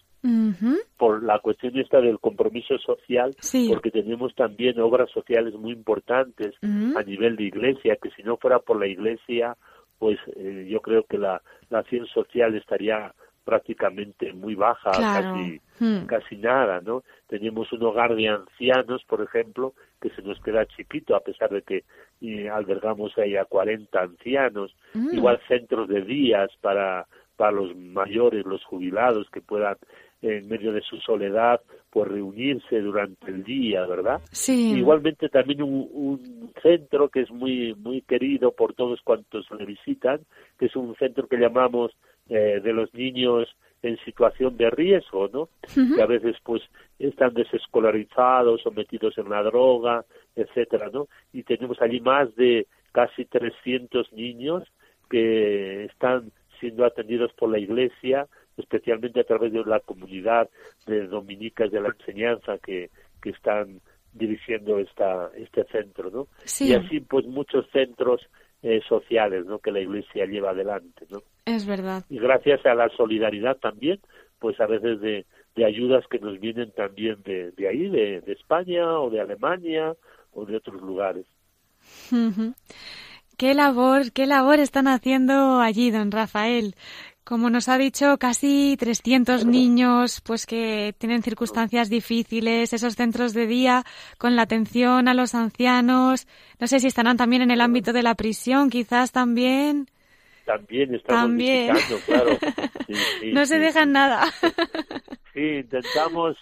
[0.97, 3.35] Por la cuestión esta del compromiso social,
[3.69, 8.59] porque tenemos también obras sociales muy importantes a nivel de iglesia, que si no fuera
[8.59, 9.55] por la iglesia,
[9.97, 13.13] pues eh, yo creo que la, la acción social estaría
[13.49, 16.05] prácticamente muy baja, casi, hmm.
[16.05, 17.03] casi nada, ¿no?
[17.27, 21.63] Tenemos un hogar de ancianos, por ejemplo, que se nos queda chiquito, a pesar de
[21.63, 21.83] que
[22.49, 25.15] albergamos ahí a 40 ancianos, mm.
[25.15, 27.07] igual centros de días para,
[27.39, 29.78] para los mayores, los jubilados, que puedan
[30.21, 34.19] en medio de su soledad, pues reunirse durante el día, ¿verdad?
[34.30, 34.73] Sí.
[34.73, 40.19] Igualmente también un, un, centro que es muy muy querido por todos cuantos le visitan,
[40.58, 41.93] que es un centro que llamamos
[42.28, 43.47] eh, de los niños
[43.84, 45.47] en situación de riesgo, ¿no?
[45.95, 46.62] Que a veces pues
[46.99, 50.04] están desescolarizados o metidos en la droga,
[50.36, 51.08] etcétera, ¿no?
[51.32, 54.67] Y tenemos allí más de casi 300 niños
[55.10, 60.49] que están siendo atendidos por la Iglesia, especialmente a través de la comunidad
[60.85, 62.89] de dominicas de la enseñanza que,
[63.21, 63.81] que están
[64.13, 66.27] dirigiendo esta, este centro, ¿no?
[66.59, 68.21] Y así, pues, muchos centros
[68.63, 69.59] eh, sociales, ¿no?
[69.59, 71.19] Que la Iglesia lleva adelante, ¿no?
[71.45, 72.03] Es verdad.
[72.09, 73.99] Y gracias a la solidaridad también,
[74.39, 78.33] pues a veces de, de ayudas que nos vienen también de, de ahí, de, de,
[78.33, 79.93] España o de Alemania
[80.33, 81.25] o de otros lugares.
[83.39, 86.75] Qué labor, qué labor están haciendo allí, don Rafael.
[87.23, 93.47] Como nos ha dicho, casi 300 niños, pues que tienen circunstancias difíciles, esos centros de
[93.47, 93.84] día
[94.17, 96.28] con la atención a los ancianos.
[96.60, 99.88] No sé si estarán también en el ámbito de la prisión, quizás también
[100.43, 102.32] también estamos visitando, claro.
[103.32, 104.25] no se dejan nada.
[105.34, 106.36] sí, intentamos,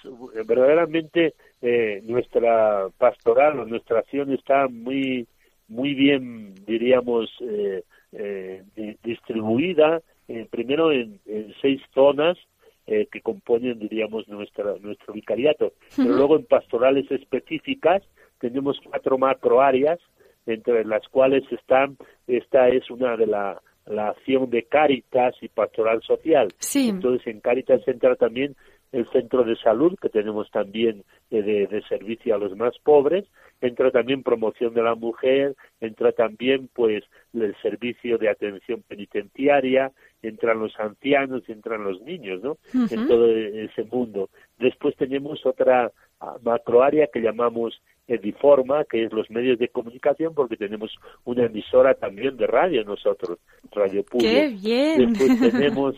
[0.48, 5.28] verdaderamente eh, nuestra pastoral o nuestra acción está muy,
[5.68, 8.64] muy bien, diríamos, eh, eh,
[9.04, 10.02] distribuida,
[10.50, 11.20] primero en,
[11.62, 12.38] seis zonas,
[12.86, 15.74] que componen, diríamos, nuestra, nuestro vicariato.
[15.96, 18.02] Pero luego en pastorales específicas
[18.40, 20.00] tenemos cuatro macro áreas,
[20.46, 26.02] entre las cuales están, esta es una de, la, la acción de Cáritas y Pastoral
[26.04, 26.50] Social.
[26.90, 28.56] Entonces en Cáritas entra también
[28.92, 33.26] el centro de salud que tenemos también eh, de, servicio a los más pobres,
[33.62, 40.60] entra también promoción de la mujer, entra también pues el servicio de atención penitenciaria, entran
[40.60, 42.58] los ancianos y entran los niños, ¿no?
[42.74, 44.30] En todo ese mundo.
[44.58, 50.56] Después tenemos otra ah, macroárea que llamamos Ediforma, que es los medios de comunicación, porque
[50.56, 50.96] tenemos
[51.26, 53.38] una emisora también de radio nosotros,
[53.72, 54.32] Radio Pública.
[54.32, 55.14] ¡Qué bien!
[55.14, 55.96] Después tenemos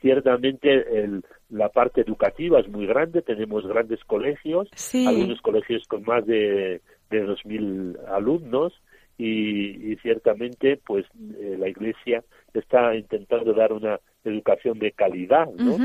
[0.00, 4.68] ciertamente el, la parte educativa es muy grande, tenemos grandes colegios,
[5.06, 6.80] algunos colegios con más de,
[7.10, 8.72] de 2.000 alumnos
[9.18, 11.06] y, y, ciertamente pues
[11.38, 15.78] eh, la Iglesia está intentando dar una educación de calidad, ¿no?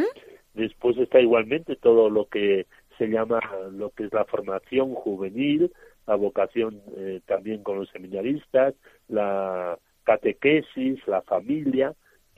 [0.53, 2.65] Después está igualmente todo lo que
[2.97, 3.39] se llama
[3.71, 5.71] lo que es la formación juvenil,
[6.07, 8.75] la vocación eh, también con los seminaristas,
[9.07, 11.93] la catequesis, la familia,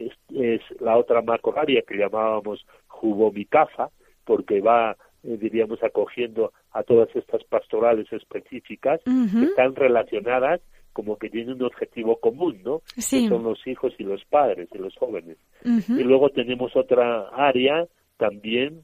[0.07, 3.89] es, es la otra macro área que llamábamos jubomicafa,
[4.25, 10.61] porque va, eh, diríamos, acogiendo a todas estas pastorales específicas que están relacionadas
[10.93, 12.81] como que tienen un objetivo común, ¿no?
[12.97, 13.23] Sí.
[13.23, 15.37] Que son los hijos y los padres y los jóvenes.
[15.65, 17.87] Y luego tenemos otra área
[18.17, 18.83] también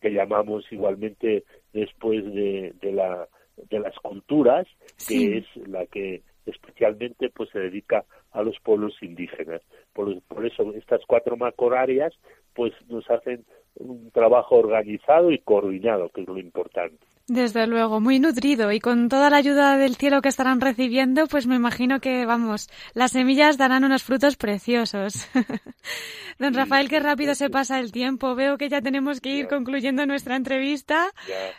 [0.00, 3.28] que llamamos igualmente después de, de, la,
[3.70, 4.66] de las culturas,
[5.08, 8.04] que es la que especialmente pues se dedica
[8.36, 9.62] a los pueblos indígenas.
[9.92, 12.14] Por, por eso estas cuatro macorarias
[12.54, 13.44] pues nos hacen
[13.76, 17.04] un trabajo organizado y coordinado, que es lo importante.
[17.28, 21.48] Desde luego, muy nutrido y con toda la ayuda del cielo que estarán recibiendo, pues
[21.48, 25.26] me imagino que, vamos, las semillas darán unos frutos preciosos.
[26.38, 28.36] Don Rafael, qué rápido se pasa el tiempo.
[28.36, 31.12] Veo que ya tenemos que ir concluyendo nuestra entrevista,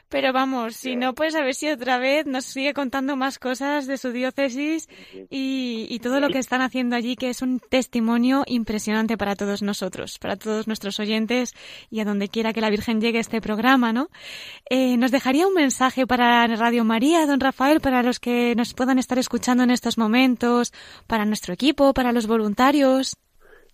[0.07, 3.87] pero vamos, si no, pues a ver si otra vez nos sigue contando más cosas
[3.87, 4.87] de su diócesis
[5.29, 9.61] y, y todo lo que están haciendo allí, que es un testimonio impresionante para todos
[9.61, 11.53] nosotros, para todos nuestros oyentes
[11.89, 14.09] y a donde quiera que la Virgen llegue este programa, ¿no?
[14.69, 18.99] Eh, nos dejaría un mensaje para Radio María, don Rafael, para los que nos puedan
[18.99, 20.71] estar escuchando en estos momentos,
[21.07, 23.15] para nuestro equipo, para los voluntarios?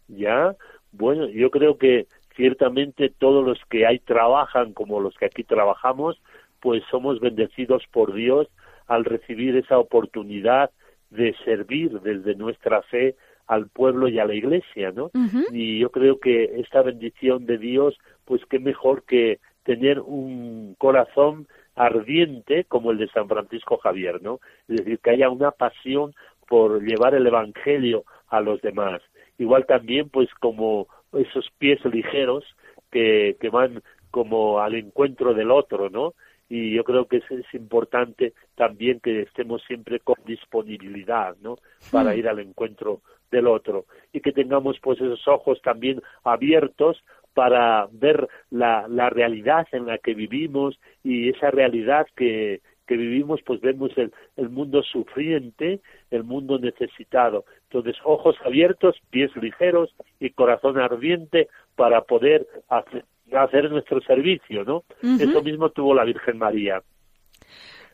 [0.07, 0.55] Ya,
[0.93, 6.21] bueno, yo creo que ciertamente todos los que ahí trabajan, como los que aquí trabajamos,
[6.61, 8.47] pues somos bendecidos por Dios
[8.87, 10.71] al recibir esa oportunidad
[11.09, 13.15] de servir desde nuestra fe
[13.45, 15.11] al pueblo y a la iglesia, ¿no?
[15.51, 21.47] Y yo creo que esta bendición de Dios, pues qué mejor que tener un corazón
[21.75, 24.39] ardiente como el de San Francisco Javier, ¿no?
[24.67, 26.13] Es decir, que haya una pasión
[26.47, 29.01] por llevar el Evangelio a los demás.
[29.37, 32.43] Igual también, pues, como esos pies ligeros
[32.91, 33.81] que, que van
[34.11, 36.13] como al encuentro del otro, ¿no?
[36.49, 41.55] Y yo creo que es, es importante también que estemos siempre con disponibilidad, ¿no?
[41.91, 42.17] Para hmm.
[42.19, 48.27] ir al encuentro del otro y que tengamos pues esos ojos también abiertos para ver
[48.51, 53.91] la, la realidad en la que vivimos y esa realidad que, que vivimos, pues vemos
[53.97, 55.79] el, el mundo sufriente,
[56.11, 57.45] el mundo necesitado.
[57.63, 64.83] Entonces, ojos abiertos, pies ligeros y corazón ardiente para poder hacer, hacer nuestro servicio, ¿no?
[65.01, 66.75] Eso mismo tuvo la Virgen María.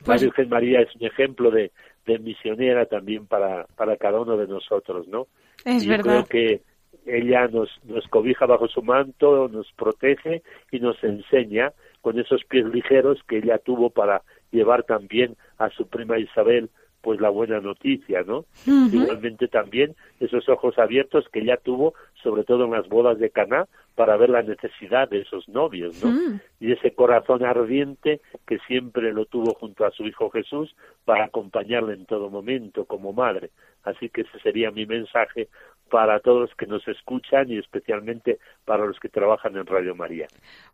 [0.02, 1.72] La pues Virgen María es un ejemplo de,
[2.06, 5.28] de misionera también para, para cada uno de nosotros, ¿no?
[5.66, 6.04] Es y verdad.
[6.04, 6.62] creo que
[7.06, 12.66] ella nos, nos cobija bajo su manto, nos protege y nos enseña con esos pies
[12.66, 14.22] ligeros que ella tuvo para
[14.52, 16.70] llevar también a su prima Isabel
[17.02, 18.46] pues la buena noticia, ¿no?
[18.66, 23.68] Igualmente también esos ojos abiertos que ella tuvo, sobre todo en las bodas de Caná,
[23.96, 26.12] para ver la necesidad de esos novios, ¿no?
[26.12, 26.42] Mm.
[26.60, 30.76] Y ese corazón ardiente que siempre lo tuvo junto a su hijo Jesús
[31.06, 33.50] para acompañarle en todo momento como madre.
[33.84, 35.48] Así que ese sería mi mensaje
[35.90, 40.28] para todos los que nos escuchan y especialmente para los que trabajan en Radio María.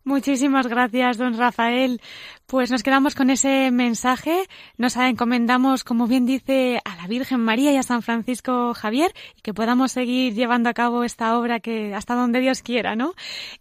[0.04, 2.00] Muchísimas gracias, don Rafael.
[2.46, 4.44] Pues nos quedamos con ese mensaje.
[4.78, 9.42] Nos encomendamos, como bien dice, a la Virgen María y a San Francisco Javier y
[9.42, 13.14] que podamos seguir llevando a cabo esta obra que hasta donde Dios quiera, ¿no?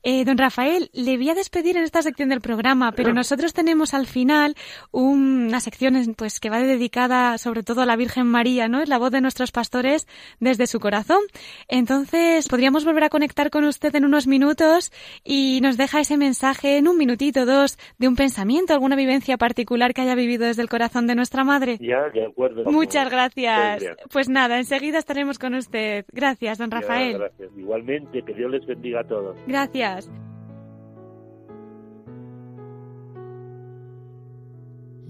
[0.04, 3.94] Eh, don Rafael, le voy a despedir en esta sección del programa, pero nosotros tenemos
[3.94, 4.56] al final
[4.91, 8.82] una sección pues que va dedicada sobre todo a la Virgen María, ¿no?
[8.82, 10.08] Es la voz de nuestros pastores
[10.39, 11.22] desde su corazón.
[11.68, 14.92] Entonces, podríamos volver a conectar con usted en unos minutos
[15.24, 19.94] y nos deja ese mensaje en un minutito, dos, de un pensamiento, alguna vivencia particular
[19.94, 21.78] que haya vivido desde el corazón de nuestra madre.
[21.80, 22.64] Ya, de acuerdo.
[22.72, 23.84] Muchas gracias.
[24.12, 26.06] Pues nada, enseguida estaremos con usted.
[26.12, 27.14] Gracias, don Rafael.
[27.14, 27.52] Ya, gracias.
[27.58, 29.38] Igualmente, que Dios les bendiga a todos.
[29.48, 30.10] Gracias.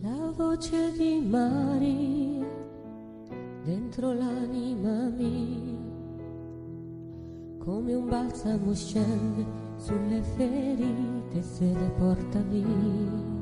[0.02, 2.46] La voce di Maria
[3.66, 5.85] dentro l'anima mia,
[7.66, 9.44] come un balsamo scende
[9.78, 13.34] sulle ferite se le porta via.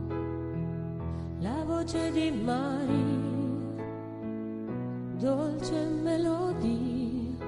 [1.39, 3.83] La voce di Maria,
[5.17, 7.45] dolce melodia,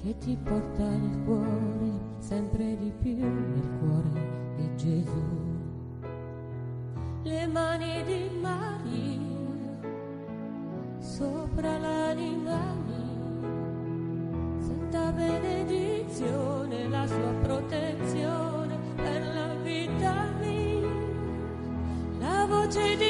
[0.00, 5.24] che ti porta nel cuore, sempre di più nel cuore di Gesù.
[7.24, 9.18] Le mani di Maria
[11.00, 11.89] sopra l'anima
[16.20, 20.88] benedizione, la sua protezione per la vita mia,
[22.18, 23.09] la voce di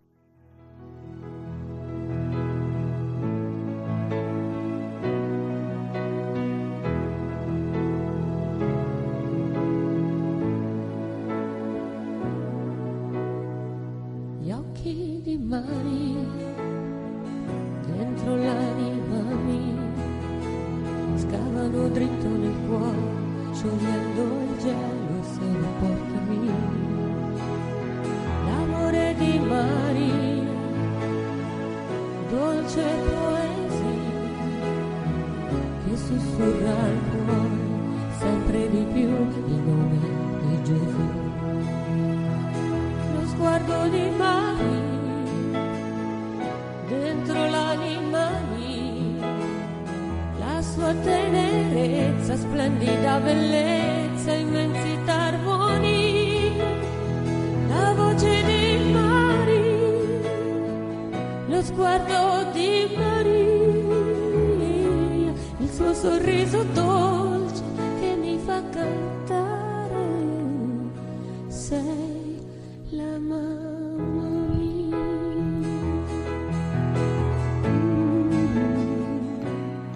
[66.51, 66.91] La.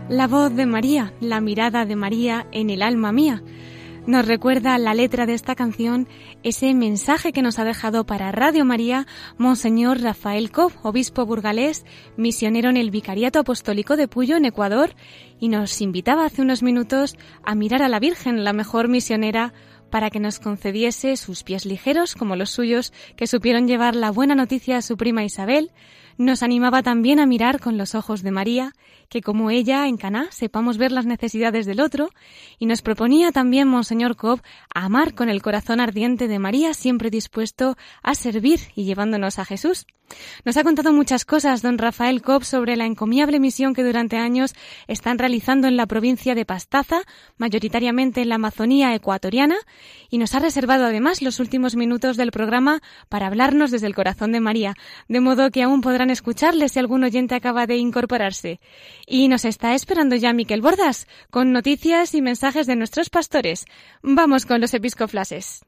[0.07, 3.43] La voz de María, la mirada de María en el alma mía.
[4.07, 6.07] Nos recuerda la letra de esta canción
[6.43, 9.07] ese mensaje que nos ha dejado para Radio María
[9.39, 11.85] Monseñor Rafael Cobb, obispo burgalés,
[12.15, 14.91] misionero en el Vicariato Apostólico de Puyo, en Ecuador,
[15.39, 19.53] y nos invitaba hace unos minutos a mirar a la Virgen, la mejor misionera,
[19.89, 24.35] para que nos concediese sus pies ligeros como los suyos que supieron llevar la buena
[24.35, 25.71] noticia a su prima Isabel,
[26.17, 28.73] nos animaba también a mirar con los ojos de María,
[29.09, 32.09] que como ella en Caná sepamos ver las necesidades del otro,
[32.59, 34.41] y nos proponía también Monseñor Cobb
[34.73, 39.85] amar con el corazón ardiente de María, siempre dispuesto a servir y llevándonos a Jesús.
[40.43, 44.53] Nos ha contado muchas cosas don Rafael Cobb sobre la encomiable misión que durante años
[44.87, 47.01] están realizando en la provincia de Pastaza,
[47.37, 49.55] mayoritariamente en la Amazonía ecuatoriana,
[50.09, 54.31] y nos ha reservado además los últimos minutos del programa para hablarnos desde el corazón
[54.31, 54.75] de María,
[55.07, 58.59] de modo que aún podrán escucharle si algún oyente acaba de incorporarse.
[59.07, 63.65] Y nos está esperando ya Miquel Bordas, con noticias y mensajes de nuestros pastores.
[64.01, 65.65] Vamos con los episcoflases.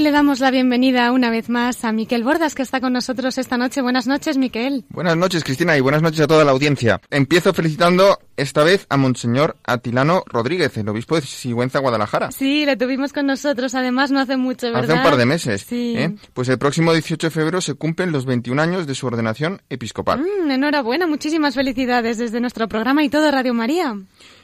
[0.00, 3.36] Y le damos la bienvenida una vez más a Miquel Bordas, que está con nosotros
[3.36, 3.82] esta noche.
[3.82, 4.86] Buenas noches, Miquel.
[4.88, 7.02] Buenas noches, Cristina, y buenas noches a toda la audiencia.
[7.10, 12.32] Empiezo felicitando esta vez a Monseñor Atilano Rodríguez, el obispo de Sigüenza, Guadalajara.
[12.32, 14.84] Sí, le tuvimos con nosotros, además, no hace mucho, ¿verdad?
[14.84, 15.66] Hace un par de meses.
[15.68, 15.92] Sí.
[15.98, 16.16] ¿eh?
[16.32, 20.20] Pues el próximo 18 de febrero se cumplen los 21 años de su ordenación episcopal.
[20.20, 23.94] Mm, enhorabuena, muchísimas felicidades desde nuestro programa y todo Radio María.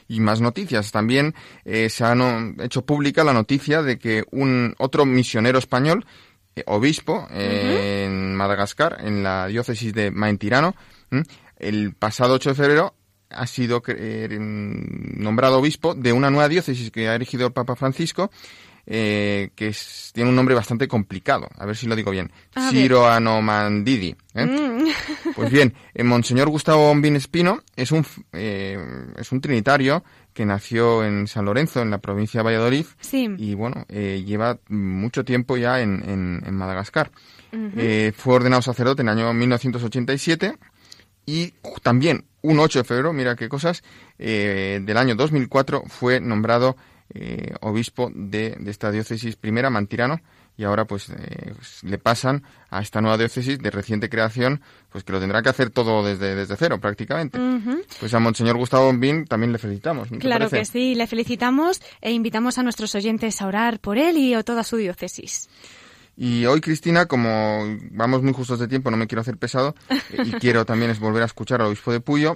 [0.07, 0.91] Y más noticias.
[0.91, 1.35] También
[1.65, 2.15] eh, se ha
[2.61, 6.05] hecho pública la noticia de que un otro misionero español,
[6.55, 10.75] eh, obispo, eh, en Madagascar, en la diócesis de Maintirano,
[11.57, 12.93] el pasado 8 de febrero
[13.29, 18.31] ha sido eh, nombrado obispo de una nueva diócesis que ha erigido el Papa Francisco,
[18.89, 21.47] eh, que es- tiene un nombre bastante complicado.
[21.57, 22.31] A ver si lo digo bien.
[22.71, 24.15] Ciro Anomandidi.
[24.33, 24.45] ¿eh?
[24.45, 24.87] Mm.
[25.35, 28.77] Pues bien, el Monseñor Gustavo Bombín Espino es un, eh,
[29.17, 33.27] es un trinitario que nació en San Lorenzo, en la provincia de Valladolid, Sí.
[33.37, 37.11] y bueno, eh, lleva mucho tiempo ya en, en- en Madagascar.
[37.51, 40.57] Eh, fue ordenado sacerdote en el año 1987
[41.25, 43.83] y también un 8 de febrero, mira qué cosas,
[44.19, 46.77] eh, del año 2004 fue nombrado
[47.13, 50.21] eh, obispo de, de esta diócesis primera, Mantirano,
[50.57, 51.53] y ahora pues eh,
[51.83, 55.69] le pasan a esta nueva diócesis de reciente creación, pues que lo tendrá que hacer
[55.69, 57.39] todo desde, desde cero prácticamente.
[57.39, 57.81] Ujú.
[57.99, 60.11] Pues a Monseñor Gustavo Bombín también le felicitamos.
[60.11, 63.97] ¿no te Claro que sí, le felicitamos e invitamos a nuestros oyentes a orar por
[63.97, 65.47] él y a toda su diócesis.
[66.19, 70.23] Y hoy, Cristina, como vamos muy justos de tiempo, no me quiero hacer pesado, eh,
[70.25, 72.35] y quiero también es volver a escuchar al obispo de Puyo,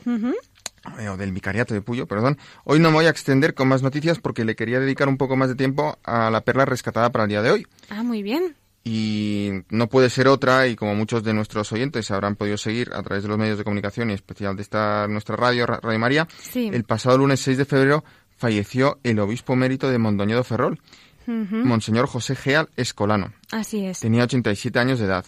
[1.09, 2.38] o del vicariato de Puyo, perdón.
[2.63, 5.36] Hoy no me voy a extender con más noticias porque le quería dedicar un poco
[5.36, 7.67] más de tiempo a la perla rescatada para el día de hoy.
[7.89, 8.55] Ah, muy bien.
[8.84, 13.03] Y no puede ser otra, y como muchos de nuestros oyentes habrán podido seguir a
[13.03, 15.99] través de los medios de comunicación y en especial de esta nuestra radio, Ra- Radio
[15.99, 16.71] María, Sí.
[16.73, 18.03] el pasado lunes 6 de febrero
[18.36, 20.79] falleció el obispo emérito de Mondoñedo Ferrol.
[21.27, 23.32] Monseñor José Geal Escolano.
[23.51, 23.99] Así es.
[23.99, 25.25] Tenía 87 años de edad.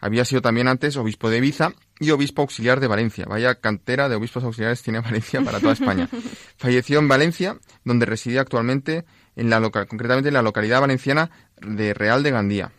[0.00, 3.26] Había sido también antes obispo de Ibiza y obispo auxiliar de Valencia.
[3.28, 6.08] Vaya cantera de obispos auxiliares tiene Valencia para toda España.
[6.56, 9.04] Falleció en Valencia, donde reside actualmente,
[9.36, 11.30] en la loca- concretamente en la localidad valenciana
[11.60, 12.72] de Real de Gandía.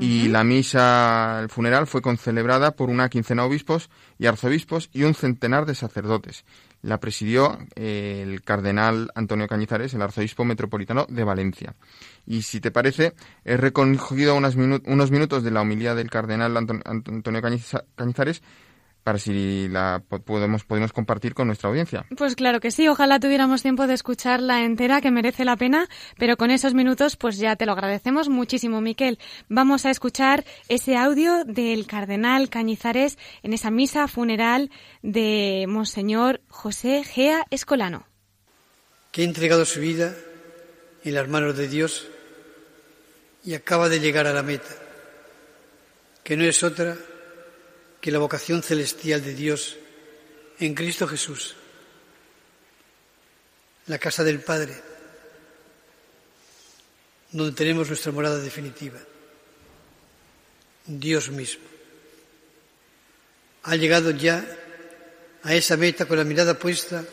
[0.00, 3.88] Y la misa, el funeral, fue concelebrada por una quincena de obispos
[4.18, 6.44] y arzobispos y un centenar de sacerdotes.
[6.86, 11.74] La presidió eh, el cardenal Antonio Cañizares, el arzobispo metropolitano de Valencia.
[12.26, 13.14] Y si te parece,
[13.44, 18.40] he recogido unos, unos minutos de la homilía del cardenal Antonio Cañizares
[19.06, 22.04] para si la podemos, podemos compartir con nuestra audiencia.
[22.16, 25.88] Pues claro que sí, ojalá tuviéramos tiempo de escucharla entera, que merece la pena,
[26.18, 29.20] pero con esos minutos pues ya te lo agradecemos muchísimo, Miquel.
[29.48, 37.04] Vamos a escuchar ese audio del cardenal Cañizares en esa misa funeral de Monseñor José
[37.04, 38.08] Gea Escolano.
[39.12, 40.16] Que ha entregado su vida
[41.04, 42.08] en las manos de Dios
[43.44, 44.74] y acaba de llegar a la meta,
[46.24, 46.96] que no es otra
[48.00, 49.76] que la vocación celestial de Dios
[50.58, 51.56] en Cristo Jesús,
[53.86, 54.74] la casa del Padre,
[57.32, 58.98] donde tenemos nuestra morada definitiva,
[60.86, 61.64] Dios mismo.
[63.64, 64.44] Ha llegado ya
[65.42, 67.04] a esa meta con la mirada puesta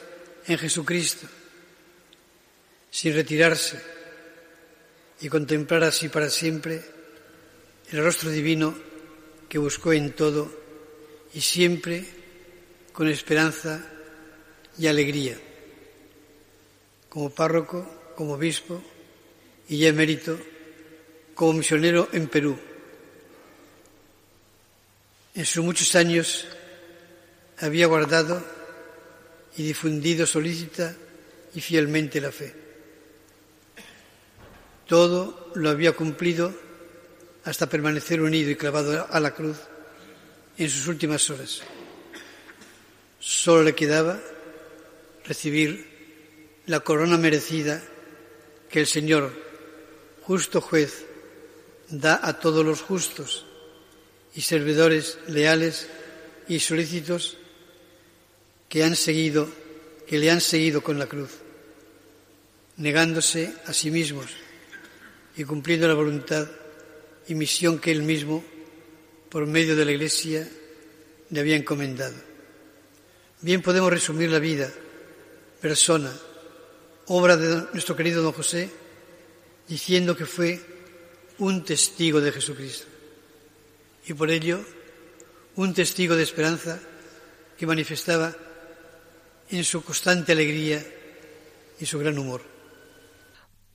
[0.46, 1.28] en Jesucristo,
[2.92, 3.82] sin retirarse
[5.22, 6.84] y contemplar así para siempre
[7.92, 8.76] el rostro divino
[9.50, 10.63] que buscó en todo
[11.34, 12.06] y siempre
[12.92, 13.84] con esperanza
[14.78, 15.38] y alegría.
[17.10, 18.82] Como párroco, como obispo
[19.68, 20.38] y ya emérito,
[21.36, 22.58] como misionero en Perú.
[25.36, 26.46] En sus muchos años
[27.60, 28.44] había guardado
[29.58, 30.96] y difundido solícita
[31.56, 32.54] y fielmente la fe.
[34.88, 36.54] Todo lo había cumplido
[37.46, 39.58] hasta permanecer unido y clavado a la cruz
[40.58, 41.62] en sus últimas horas.
[43.20, 44.20] Solo le quedaba
[45.26, 45.88] recibir
[46.66, 47.82] la corona merecida
[48.70, 49.34] que el Señor,
[50.22, 51.06] justo juez,
[51.90, 53.46] da a todos los justos
[54.36, 55.88] y servidores leales
[56.48, 57.38] y solícitos
[58.68, 59.48] que han seguido,
[60.08, 61.32] que le han seguido con la cruz,
[62.78, 64.32] negándose a sí mismos
[65.38, 66.48] y cumpliendo la voluntad
[67.28, 68.44] y misión que él mismo
[69.34, 70.48] por medio de la Iglesia
[71.32, 72.14] le había encomendado.
[73.42, 74.72] Bien podemos resumir la vida,
[75.60, 76.14] persona,
[77.08, 78.70] obra de nuestro querido don José,
[79.68, 80.62] diciendo que fue
[81.40, 82.86] un testigo de Jesucristo
[84.06, 84.64] y por ello
[85.56, 86.80] un testigo de esperanza
[87.58, 88.36] que manifestaba
[89.50, 90.86] en su constante alegría
[91.80, 92.53] y su gran humor.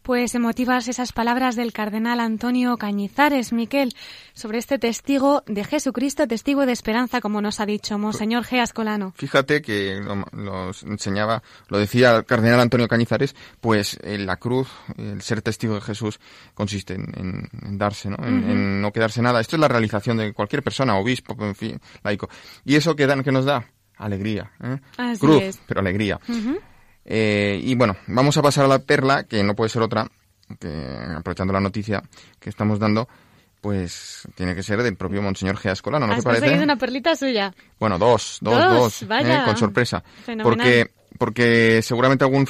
[0.09, 3.94] Pues emotivas esas palabras del cardenal Antonio Cañizares, Miquel,
[4.32, 9.12] sobre este testigo de Jesucristo, testigo de esperanza, como nos ha dicho Monseñor Geas Colano.
[9.18, 10.00] Fíjate que
[10.32, 15.74] lo, enseñaba, lo decía el cardenal Antonio Cañizares, pues en la cruz, el ser testigo
[15.74, 16.18] de Jesús,
[16.54, 18.16] consiste en, darse, ¿no?
[18.26, 19.42] En, no quedarse nada.
[19.42, 22.30] Esto es la realización de cualquier persona, obispo, en fin, laico.
[22.64, 23.62] ¿Y eso que, dan, que nos da?
[23.98, 24.52] Alegría.
[24.62, 24.78] ¿eh?
[25.20, 26.18] cruz, pero alegría.
[27.11, 30.06] Eh, y bueno, vamos a pasar a la perla, que no puede ser otra,
[30.61, 30.68] que
[31.16, 32.02] aprovechando la noticia
[32.38, 33.09] que estamos dando,
[33.62, 36.62] pues tiene que ser del propio Monseñor Geascolano, ¿no te parece?
[36.62, 37.54] una perlita suya.
[37.80, 39.42] Bueno, dos, dos, dos, ¿eh?
[39.46, 40.04] con sorpresa.
[40.42, 42.46] Porque, porque seguramente algún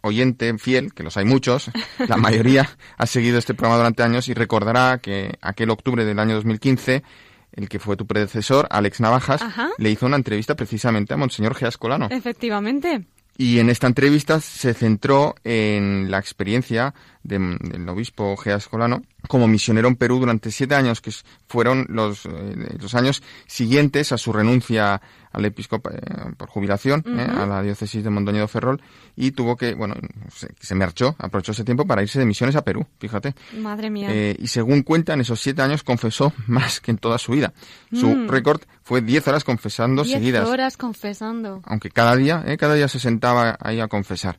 [0.00, 1.70] oyente fiel, que los hay muchos,
[2.08, 6.34] la mayoría ha seguido este programa durante años y recordará que aquel octubre del año
[6.34, 7.04] 2015
[7.52, 9.42] el que fue tu predecesor, Alex Navajas,
[9.78, 12.06] le hizo una entrevista precisamente a Monseñor Geascolano.
[12.10, 13.06] Efectivamente.
[13.40, 16.92] Y en esta entrevista se centró en la experiencia
[17.22, 21.12] del obispo Geas Colano como misionero en Perú durante siete años, que
[21.46, 25.00] fueron los, eh, los años siguientes a su renuncia
[25.32, 28.82] al episcopado eh, por jubilación eh, a la diócesis de Mondoñedo Ferrol
[29.14, 29.94] y tuvo que, bueno,
[30.34, 33.34] se, se, marchó, aprovechó ese tiempo para irse de misiones a Perú, fíjate.
[33.58, 34.32] Madre mía.
[34.32, 37.52] y según cuentan, esos siete años confesó más que en toda su vida.
[37.92, 38.28] Su mm.
[38.28, 40.48] récord fue diez horas confesando diez seguidas.
[40.48, 41.60] horas confesando.
[41.64, 44.38] Aunque cada día, cada día se sentaba ahí a confesar.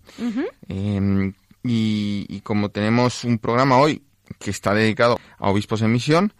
[1.63, 4.01] Y, como tenemos un programa hoy
[4.39, 6.33] que está dedicado a obispos en misión,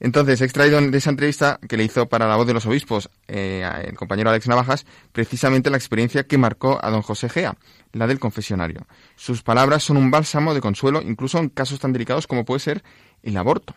[0.00, 3.08] entonces he extraído de esa entrevista que le hizo para la voz de los obispos
[3.28, 7.56] eh, el compañero Alex Navajas precisamente la experiencia que marcó a don José Gea,
[7.92, 8.86] la del confesionario.
[9.16, 12.82] Sus palabras son un bálsamo de consuelo incluso en casos tan delicados como puede ser
[13.22, 13.74] el aborto.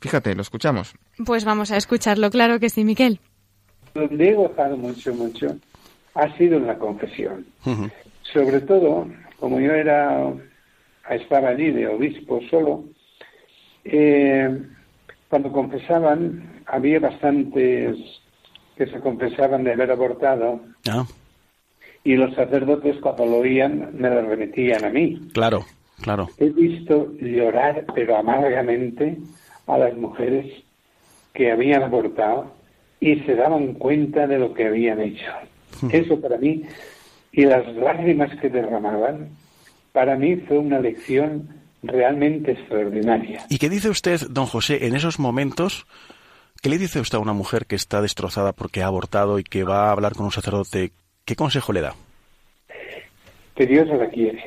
[0.00, 0.94] Fíjate, lo escuchamos.
[1.24, 3.20] Pues vamos a escucharlo, claro que sí, Miquel.
[3.94, 5.56] Donde he gozado mucho, mucho,
[6.14, 7.46] ha sido en la confesión.
[8.32, 9.06] Sobre todo
[9.40, 10.32] como yo era
[11.08, 12.84] estaba allí de obispo solo,
[13.84, 14.58] eh,
[15.28, 17.96] cuando confesaban, había bastantes
[18.76, 20.60] que se confesaban de haber abortado.
[20.88, 21.04] Ah.
[22.04, 25.20] Y los sacerdotes cuando lo oían me lo remitían a mí.
[25.34, 25.64] Claro,
[26.00, 26.28] claro.
[26.38, 29.18] He visto llorar, pero amargamente,
[29.66, 30.46] a las mujeres
[31.34, 32.52] que habían abortado
[33.00, 35.30] y se daban cuenta de lo que habían hecho.
[35.90, 36.62] Eso para mí,
[37.32, 39.30] y las lágrimas que derramaban,
[39.92, 41.48] para mí fue una lección
[41.82, 43.44] realmente extraordinaria.
[43.48, 45.86] ¿Y qué dice usted, don José, en esos momentos?
[46.62, 49.64] ¿Qué le dice usted a una mujer que está destrozada porque ha abortado y que
[49.64, 50.92] va a hablar con un sacerdote?
[51.24, 51.94] ¿Qué consejo le da?
[53.54, 54.44] Que Dios la quiere.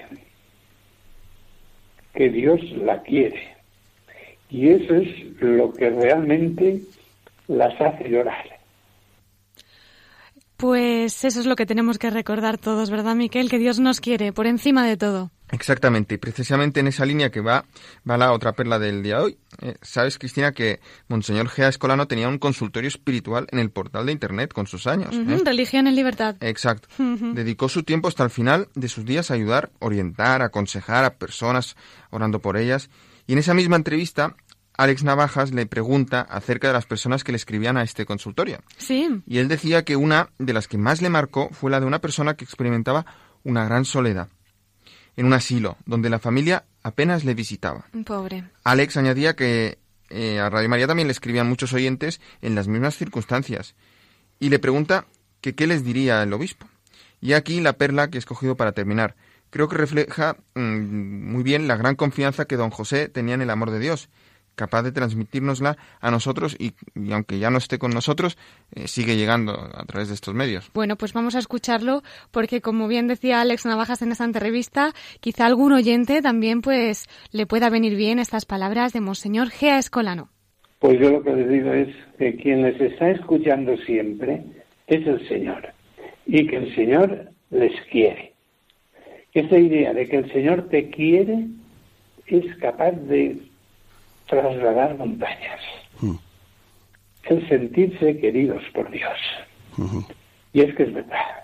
[2.13, 3.55] Que Dios la quiere.
[4.49, 5.07] Y eso es
[5.41, 6.81] lo que realmente
[7.47, 8.52] las hace llorar.
[10.63, 13.49] Pues eso es lo que tenemos que recordar todos, ¿verdad, Miquel?
[13.49, 15.29] Que Dios nos quiere por encima de todo.
[15.51, 17.65] Exactamente, y precisamente en esa línea que va,
[18.09, 19.37] va la otra perla del día de hoy.
[19.61, 24.13] Eh, Sabes, Cristina, que Monseñor Gea Escolano tenía un consultorio espiritual en el portal de
[24.13, 25.13] Internet con sus años.
[25.13, 25.41] ¿eh?
[25.43, 26.37] Religión en libertad.
[26.39, 26.87] Exacto.
[26.97, 31.75] Dedicó su tiempo hasta el final de sus días a ayudar, orientar, aconsejar a personas,
[32.09, 32.89] orando por ellas.
[33.27, 34.37] Y en esa misma entrevista,
[34.75, 38.59] Alex Navajas le pregunta acerca de las personas que le escribían a este consultorio.
[38.77, 39.21] Sí.
[39.27, 41.99] Y él decía que una de las que más le marcó fue la de una
[41.99, 43.05] persona que experimentaba
[43.43, 44.29] una gran soledad
[45.15, 47.85] en un asilo, donde la familia apenas le visitaba.
[48.05, 48.45] Pobre.
[48.63, 49.77] Alex añadía que
[50.09, 53.75] eh, a Radio María también le escribían muchos oyentes en las mismas circunstancias.
[54.39, 55.05] Y le pregunta
[55.41, 56.67] que qué les diría el obispo.
[57.21, 59.15] Y aquí la perla que he escogido para terminar.
[59.49, 63.49] Creo que refleja mm, muy bien la gran confianza que don José tenía en el
[63.49, 64.09] amor de Dios,
[64.55, 68.37] capaz de transmitírnosla a nosotros y, y aunque ya no esté con nosotros,
[68.75, 70.69] eh, sigue llegando a través de estos medios.
[70.73, 75.45] Bueno, pues vamos a escucharlo porque como bien decía Alex Navajas en esta entrevista, quizá
[75.45, 80.29] algún oyente también pues le pueda venir bien estas palabras de Monseñor Gea Escolano.
[80.79, 84.43] Pues yo lo que les digo es que quien les está escuchando siempre
[84.87, 85.69] es el Señor
[86.25, 88.33] y que el Señor les quiere.
[89.33, 91.47] Esa idea de que el Señor te quiere
[92.27, 93.37] es capaz de
[94.27, 95.59] trasladar montañas.
[96.01, 96.15] Mm.
[97.25, 99.17] El sentirse queridos por Dios.
[100.51, 101.43] Y es que es verdad.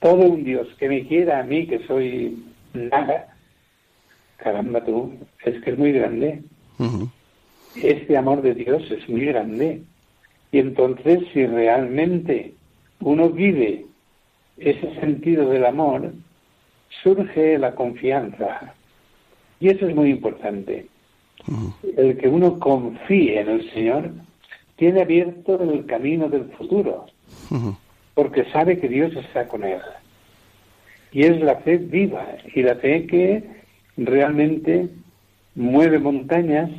[0.00, 2.42] Todo un Dios que me quiera a mí, que soy
[2.72, 3.28] nada,
[4.38, 6.42] caramba tú, es que es muy grande.
[7.76, 9.82] Este amor de Dios es muy grande.
[10.50, 12.54] Y entonces, si realmente
[13.00, 13.86] uno vive
[14.58, 16.12] ese sentido del amor,
[17.02, 18.74] surge la confianza.
[19.60, 20.86] Y eso es muy importante.
[21.96, 24.10] El que uno confíe en el Señor
[24.76, 27.06] tiene abierto el camino del futuro,
[28.14, 29.80] porque sabe que Dios está con él.
[31.12, 33.44] Y es la fe viva y la fe que
[33.96, 34.88] realmente
[35.54, 36.70] mueve montañas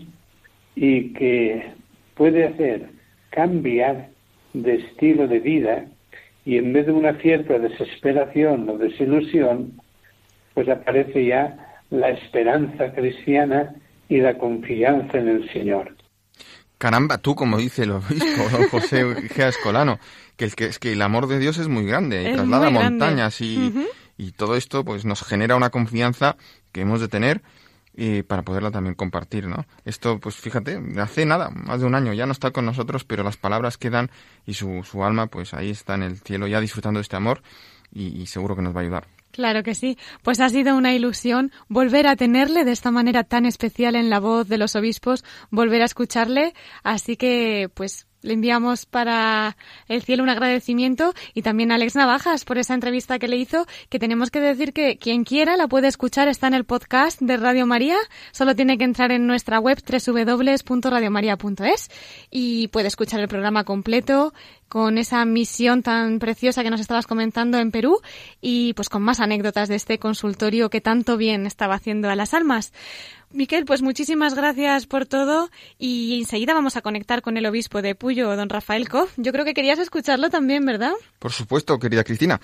[0.76, 1.72] y que
[2.16, 2.89] puede hacer
[3.30, 4.09] cambiar
[4.53, 5.86] de estilo de vida
[6.45, 9.80] y en vez de una cierta desesperación o desilusión,
[10.53, 13.76] pues aparece ya la esperanza cristiana
[14.10, 15.95] y la confianza en el Señor.
[16.78, 19.99] Caramba, tú, como dice el obispo don José Gea Escolano,
[20.36, 22.80] que el, que, es que el amor de Dios es muy grande Es traslada muy
[22.80, 22.99] grande.
[22.99, 23.72] montañas y,
[24.18, 26.36] y todo esto pues nos genera una confianza
[26.72, 27.41] que hemos de tener
[27.95, 29.66] y para poderla también compartir, ¿no?
[29.86, 33.24] Esto, pues fíjate, hace nada, más de un año, ya no está con nosotros, pero
[33.24, 34.10] las palabras quedan
[34.47, 37.43] y su, su alma, pues ahí está en el cielo ya disfrutando de este amor
[37.93, 39.08] y, y seguro que nos va a ayudar.
[39.34, 39.97] Claro que sí.
[40.21, 44.19] Pues ha sido una ilusión volver a tenerle de esta manera tan especial en la
[44.19, 46.53] voz de los obispos, volver a escucharle.
[46.84, 49.57] Así que, pues, le enviamos para
[49.88, 53.65] el cielo un agradecimiento y también a Alex Navajas por esa entrevista que le hizo,
[53.89, 57.38] que tenemos que decir que quien quiera la puede escuchar, está en el podcast de
[57.38, 57.97] Radio María,
[58.31, 61.89] solo tiene que entrar en nuestra web www.radiomaria.es
[62.31, 64.34] y puede escuchar el programa completo
[64.74, 68.01] con esa misión tan preciosa que nos estabas comentando en Perú
[68.41, 72.34] y pues con más anécdotas de este consultorio que tanto bien estaba haciendo a las
[72.34, 72.74] almas.
[73.30, 77.93] Miquel, pues muchísimas gracias por todo y enseguida vamos a conectar con el obispo de
[77.93, 79.13] Puyo, don Rafael Koff.
[79.17, 80.93] Yo creo que querías escucharlo también, ¿verdad?
[81.19, 82.41] Por supuesto, querida Cristina.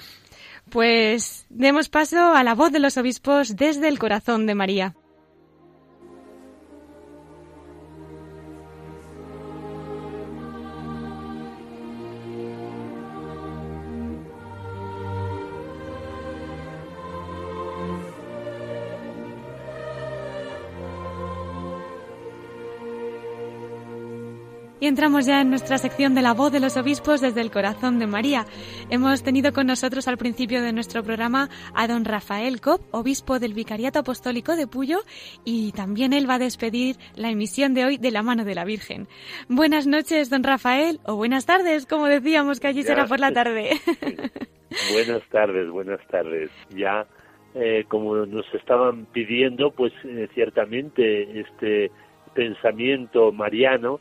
[0.69, 4.93] Pues demos paso a la voz de los obispos desde el corazón de María.
[24.81, 27.99] Y entramos ya en nuestra sección de la voz de los obispos desde el corazón
[27.99, 28.45] de María.
[28.89, 33.53] Hemos tenido con nosotros al principio de nuestro programa a don Rafael Cop, obispo del
[33.53, 34.99] Vicariato Apostólico de Puyo,
[35.43, 38.63] y también él va a despedir la emisión de hoy de la mano de la
[38.63, 39.07] Virgen.
[39.49, 43.71] Buenas noches, don Rafael, o buenas tardes, como decíamos que allí será por la tarde.
[44.93, 46.51] Buenas tardes, buenas tardes.
[46.69, 47.07] Ya,
[47.55, 51.91] eh, como nos estaban pidiendo, pues eh, ciertamente este
[52.35, 53.99] pensamiento mariano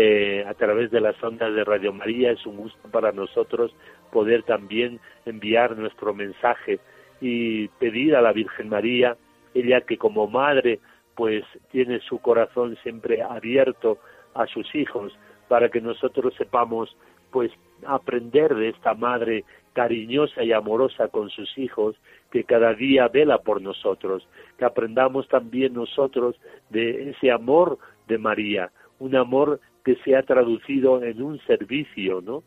[0.00, 2.30] eh, a través de las ondas de Radio María.
[2.30, 3.74] Es un gusto para nosotros
[4.12, 6.78] poder también enviar nuestro mensaje
[7.20, 9.16] y pedir a la Virgen María,
[9.54, 10.78] ella que como madre
[11.16, 11.42] pues
[11.72, 13.98] tiene su corazón siempre abierto
[14.34, 15.18] a sus hijos
[15.48, 16.96] para que nosotros sepamos
[17.32, 17.50] pues
[17.84, 21.96] aprender de esta madre cariñosa y amorosa con sus hijos
[22.30, 24.28] que cada día vela por nosotros,
[24.58, 26.36] que aprendamos también nosotros
[26.70, 28.70] de ese amor de María,
[29.00, 32.42] un amor que se ha traducido en un servicio, ¿no?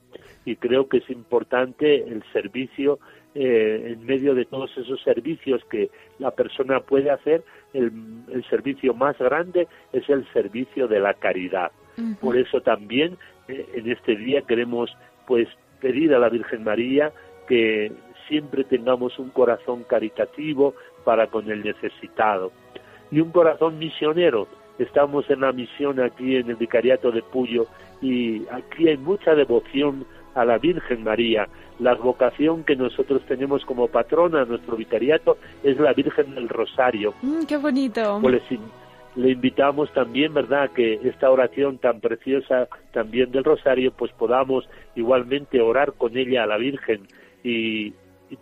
[0.46, 3.00] Y creo que es importante el servicio
[3.34, 5.90] eh, en medio de todos esos servicios que
[6.20, 7.92] la persona puede hacer, el,
[8.32, 11.72] el servicio más grande es el servicio de la caridad.
[12.20, 13.18] Por eso también
[13.48, 15.48] eh, en este día queremos pues
[15.80, 17.12] pedir a la Virgen María
[17.48, 17.92] que
[18.28, 22.52] siempre tengamos un corazón caritativo para con el necesitado
[23.10, 24.48] y un corazón misionero.
[24.82, 27.68] Estamos en la misión aquí en el Vicariato de Puyo
[28.02, 31.48] y aquí hay mucha devoción a la Virgen María.
[31.80, 37.14] La vocación que nosotros tenemos como patrona, nuestro vicariato, es la Virgen del Rosario.
[37.22, 38.20] Mm, ¡Qué bonito!
[38.24, 38.42] Pues
[39.16, 45.62] le invitamos también, ¿verdad?, que esta oración tan preciosa también del Rosario, pues podamos igualmente
[45.62, 47.08] orar con ella a la Virgen
[47.44, 47.94] y,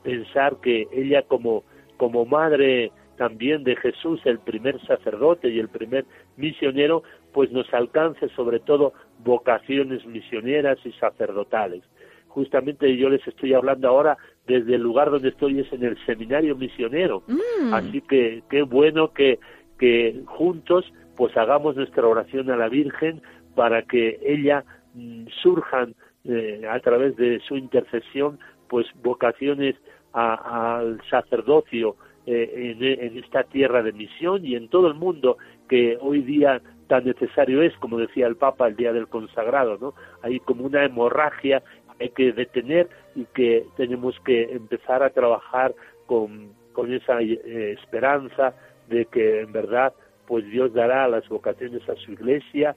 [0.03, 1.63] pensar que ella como,
[1.97, 6.05] como madre también de Jesús, el primer sacerdote y el primer
[6.37, 7.03] misionero,
[7.33, 8.93] pues nos alcance sobre todo
[9.25, 11.83] vocaciones misioneras y sacerdotales.
[12.29, 14.17] Justamente yo les estoy hablando ahora
[14.47, 17.23] desde el lugar donde estoy, es en el seminario misionero.
[17.27, 17.73] Mm.
[17.73, 19.39] Así que qué bueno que
[19.77, 20.85] que juntos
[21.17, 23.21] pues hagamos nuestra oración a la Virgen
[23.55, 24.63] para que ella
[24.93, 28.39] mm, surjan eh, a través de su intercesión
[28.69, 29.75] pues vocaciones
[30.13, 31.95] al sacerdocio
[32.31, 37.05] eh, en, esta tierra de misión y en todo el mundo que hoy día tan
[37.05, 39.95] necesario es, como decía el Papa el día del consagrado, ¿no?
[40.21, 41.63] Hay como una hemorragia
[41.97, 45.73] que hay que detener y que tenemos que empezar a trabajar
[46.05, 48.53] con, con esa eh, esperanza,
[48.89, 49.93] de que en verdad
[50.27, 52.75] pues Dios dará las vocaciones a su iglesia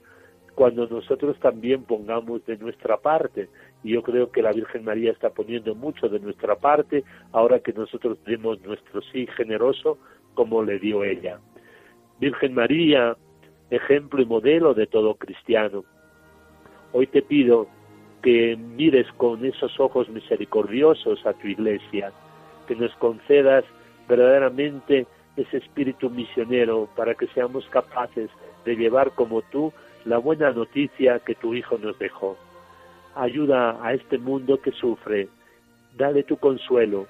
[0.55, 3.49] cuando nosotros también pongamos de nuestra parte.
[3.83, 7.73] Y yo creo que la Virgen María está poniendo mucho de nuestra parte ahora que
[7.73, 9.97] nosotros demos nuestro sí generoso
[10.33, 11.39] como le dio ella.
[12.19, 13.17] Virgen María,
[13.69, 15.83] ejemplo y modelo de todo cristiano.
[16.93, 17.67] Hoy te pido
[18.21, 22.11] que mires con esos ojos misericordiosos a tu iglesia,
[22.67, 23.65] que nos concedas
[24.07, 25.05] verdaderamente
[25.35, 28.29] ese espíritu misionero para que seamos capaces
[28.65, 29.73] de llevar como tú
[30.05, 32.37] la buena noticia que tu Hijo nos dejó.
[33.15, 35.29] Ayuda a este mundo que sufre,
[35.97, 37.07] dale tu consuelo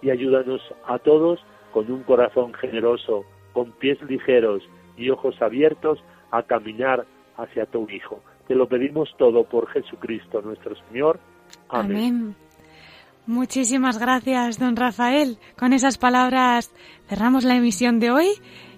[0.00, 1.40] y ayúdanos a todos
[1.72, 4.62] con un corazón generoso, con pies ligeros
[4.96, 8.20] y ojos abiertos a caminar hacia tu Hijo.
[8.48, 11.18] Te lo pedimos todo por Jesucristo nuestro Señor.
[11.68, 12.34] Amén.
[13.26, 15.38] Muchísimas gracias, don Rafael.
[15.56, 16.72] Con esas palabras
[17.08, 18.26] cerramos la emisión de hoy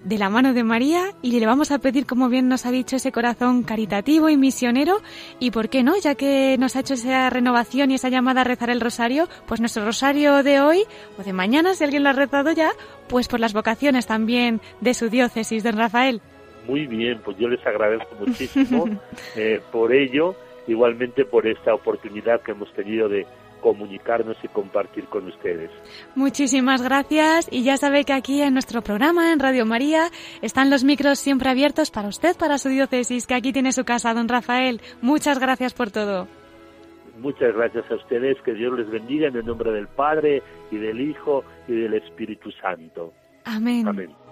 [0.04, 2.96] de la mano de María y le vamos a pedir, como bien nos ha dicho,
[2.96, 4.98] ese corazón caritativo y misionero.
[5.40, 8.44] Y por qué no, ya que nos ha hecho esa renovación y esa llamada a
[8.44, 10.82] rezar el rosario, pues nuestro rosario de hoy
[11.18, 12.72] o de mañana, si alguien lo ha rezado ya,
[13.08, 16.20] pues por las vocaciones también de su diócesis, don Rafael.
[16.68, 18.84] Muy bien, pues yo les agradezco muchísimo
[19.36, 20.34] eh, por ello,
[20.66, 23.26] igualmente por esta oportunidad que hemos tenido de
[23.64, 25.70] comunicarnos y compartir con ustedes.
[26.14, 30.10] Muchísimas gracias y ya sabe que aquí en nuestro programa, en Radio María,
[30.42, 34.12] están los micros siempre abiertos para usted, para su diócesis, que aquí tiene su casa,
[34.12, 34.82] don Rafael.
[35.00, 36.28] Muchas gracias por todo.
[37.18, 41.00] Muchas gracias a ustedes, que Dios les bendiga en el nombre del Padre y del
[41.00, 43.14] Hijo y del Espíritu Santo.
[43.46, 43.88] Amén.
[43.88, 44.23] Amén.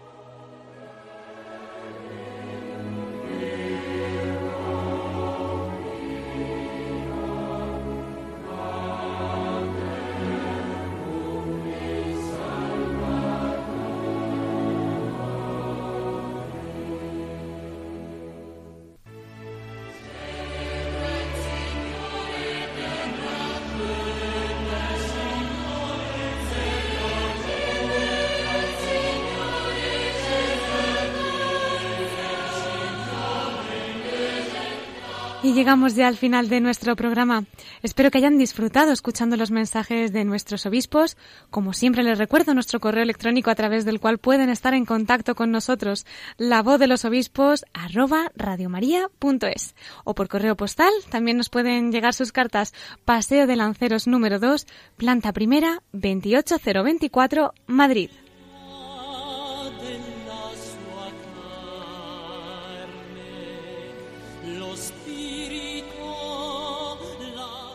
[35.54, 37.44] Llegamos ya al final de nuestro programa.
[37.82, 41.18] Espero que hayan disfrutado escuchando los mensajes de nuestros obispos.
[41.50, 45.34] Como siempre les recuerdo nuestro correo electrónico a través del cual pueden estar en contacto
[45.34, 46.06] con nosotros,
[46.38, 49.74] la voz de los obispos arroba radiomaria.es
[50.04, 52.72] o por correo postal también nos pueden llegar sus cartas
[53.04, 58.08] Paseo de Lanceros número 2, planta primera, 28024, Madrid.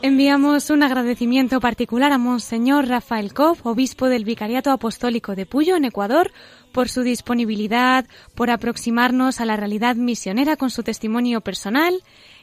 [0.08, 5.84] Enviamos un agradecimiento particular a Monseñor Rafael Koff, obispo del Vicariato Apostólico de Puyo, en
[5.84, 6.32] Ecuador,
[6.72, 11.94] por su disponibilidad, por aproximarnos a la realidad misionera con su testimonio personal.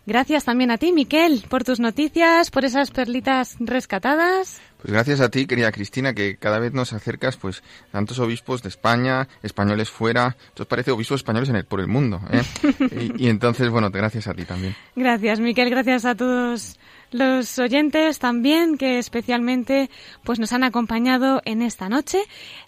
[0.05, 4.61] Gracias también a ti, Miquel, por tus noticias, por esas perlitas rescatadas.
[4.85, 8.69] Pues gracias a ti, querida Cristina, que cada vez nos acercas, pues, tantos obispos de
[8.69, 12.43] España, españoles fuera, os parece obispos españoles en el, por el mundo, ¿eh?
[13.17, 14.77] y, y, entonces, bueno, gracias a ti también.
[14.95, 16.79] Gracias, Miquel, gracias a todos
[17.13, 19.89] los oyentes también que especialmente
[20.23, 22.19] pues nos han acompañado en esta noche.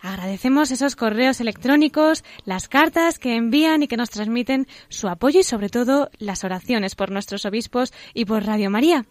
[0.01, 5.45] Agradecemos esos correos electrónicos, las cartas que envían y que nos transmiten su apoyo y
[5.45, 9.05] sobre todo las oraciones por nuestros obispos y por Radio María.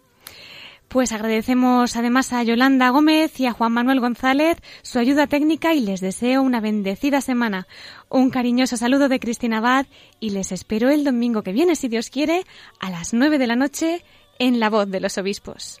[0.88, 5.80] Pues agradecemos además a Yolanda Gómez y a Juan Manuel González su ayuda técnica y
[5.80, 7.66] les deseo una bendecida semana.
[8.08, 9.86] Un cariñoso saludo de Cristina Abad
[10.20, 12.44] y les espero el domingo que viene, si Dios quiere,
[12.80, 14.04] a las nueve de la noche
[14.38, 15.80] en la voz de los obispos.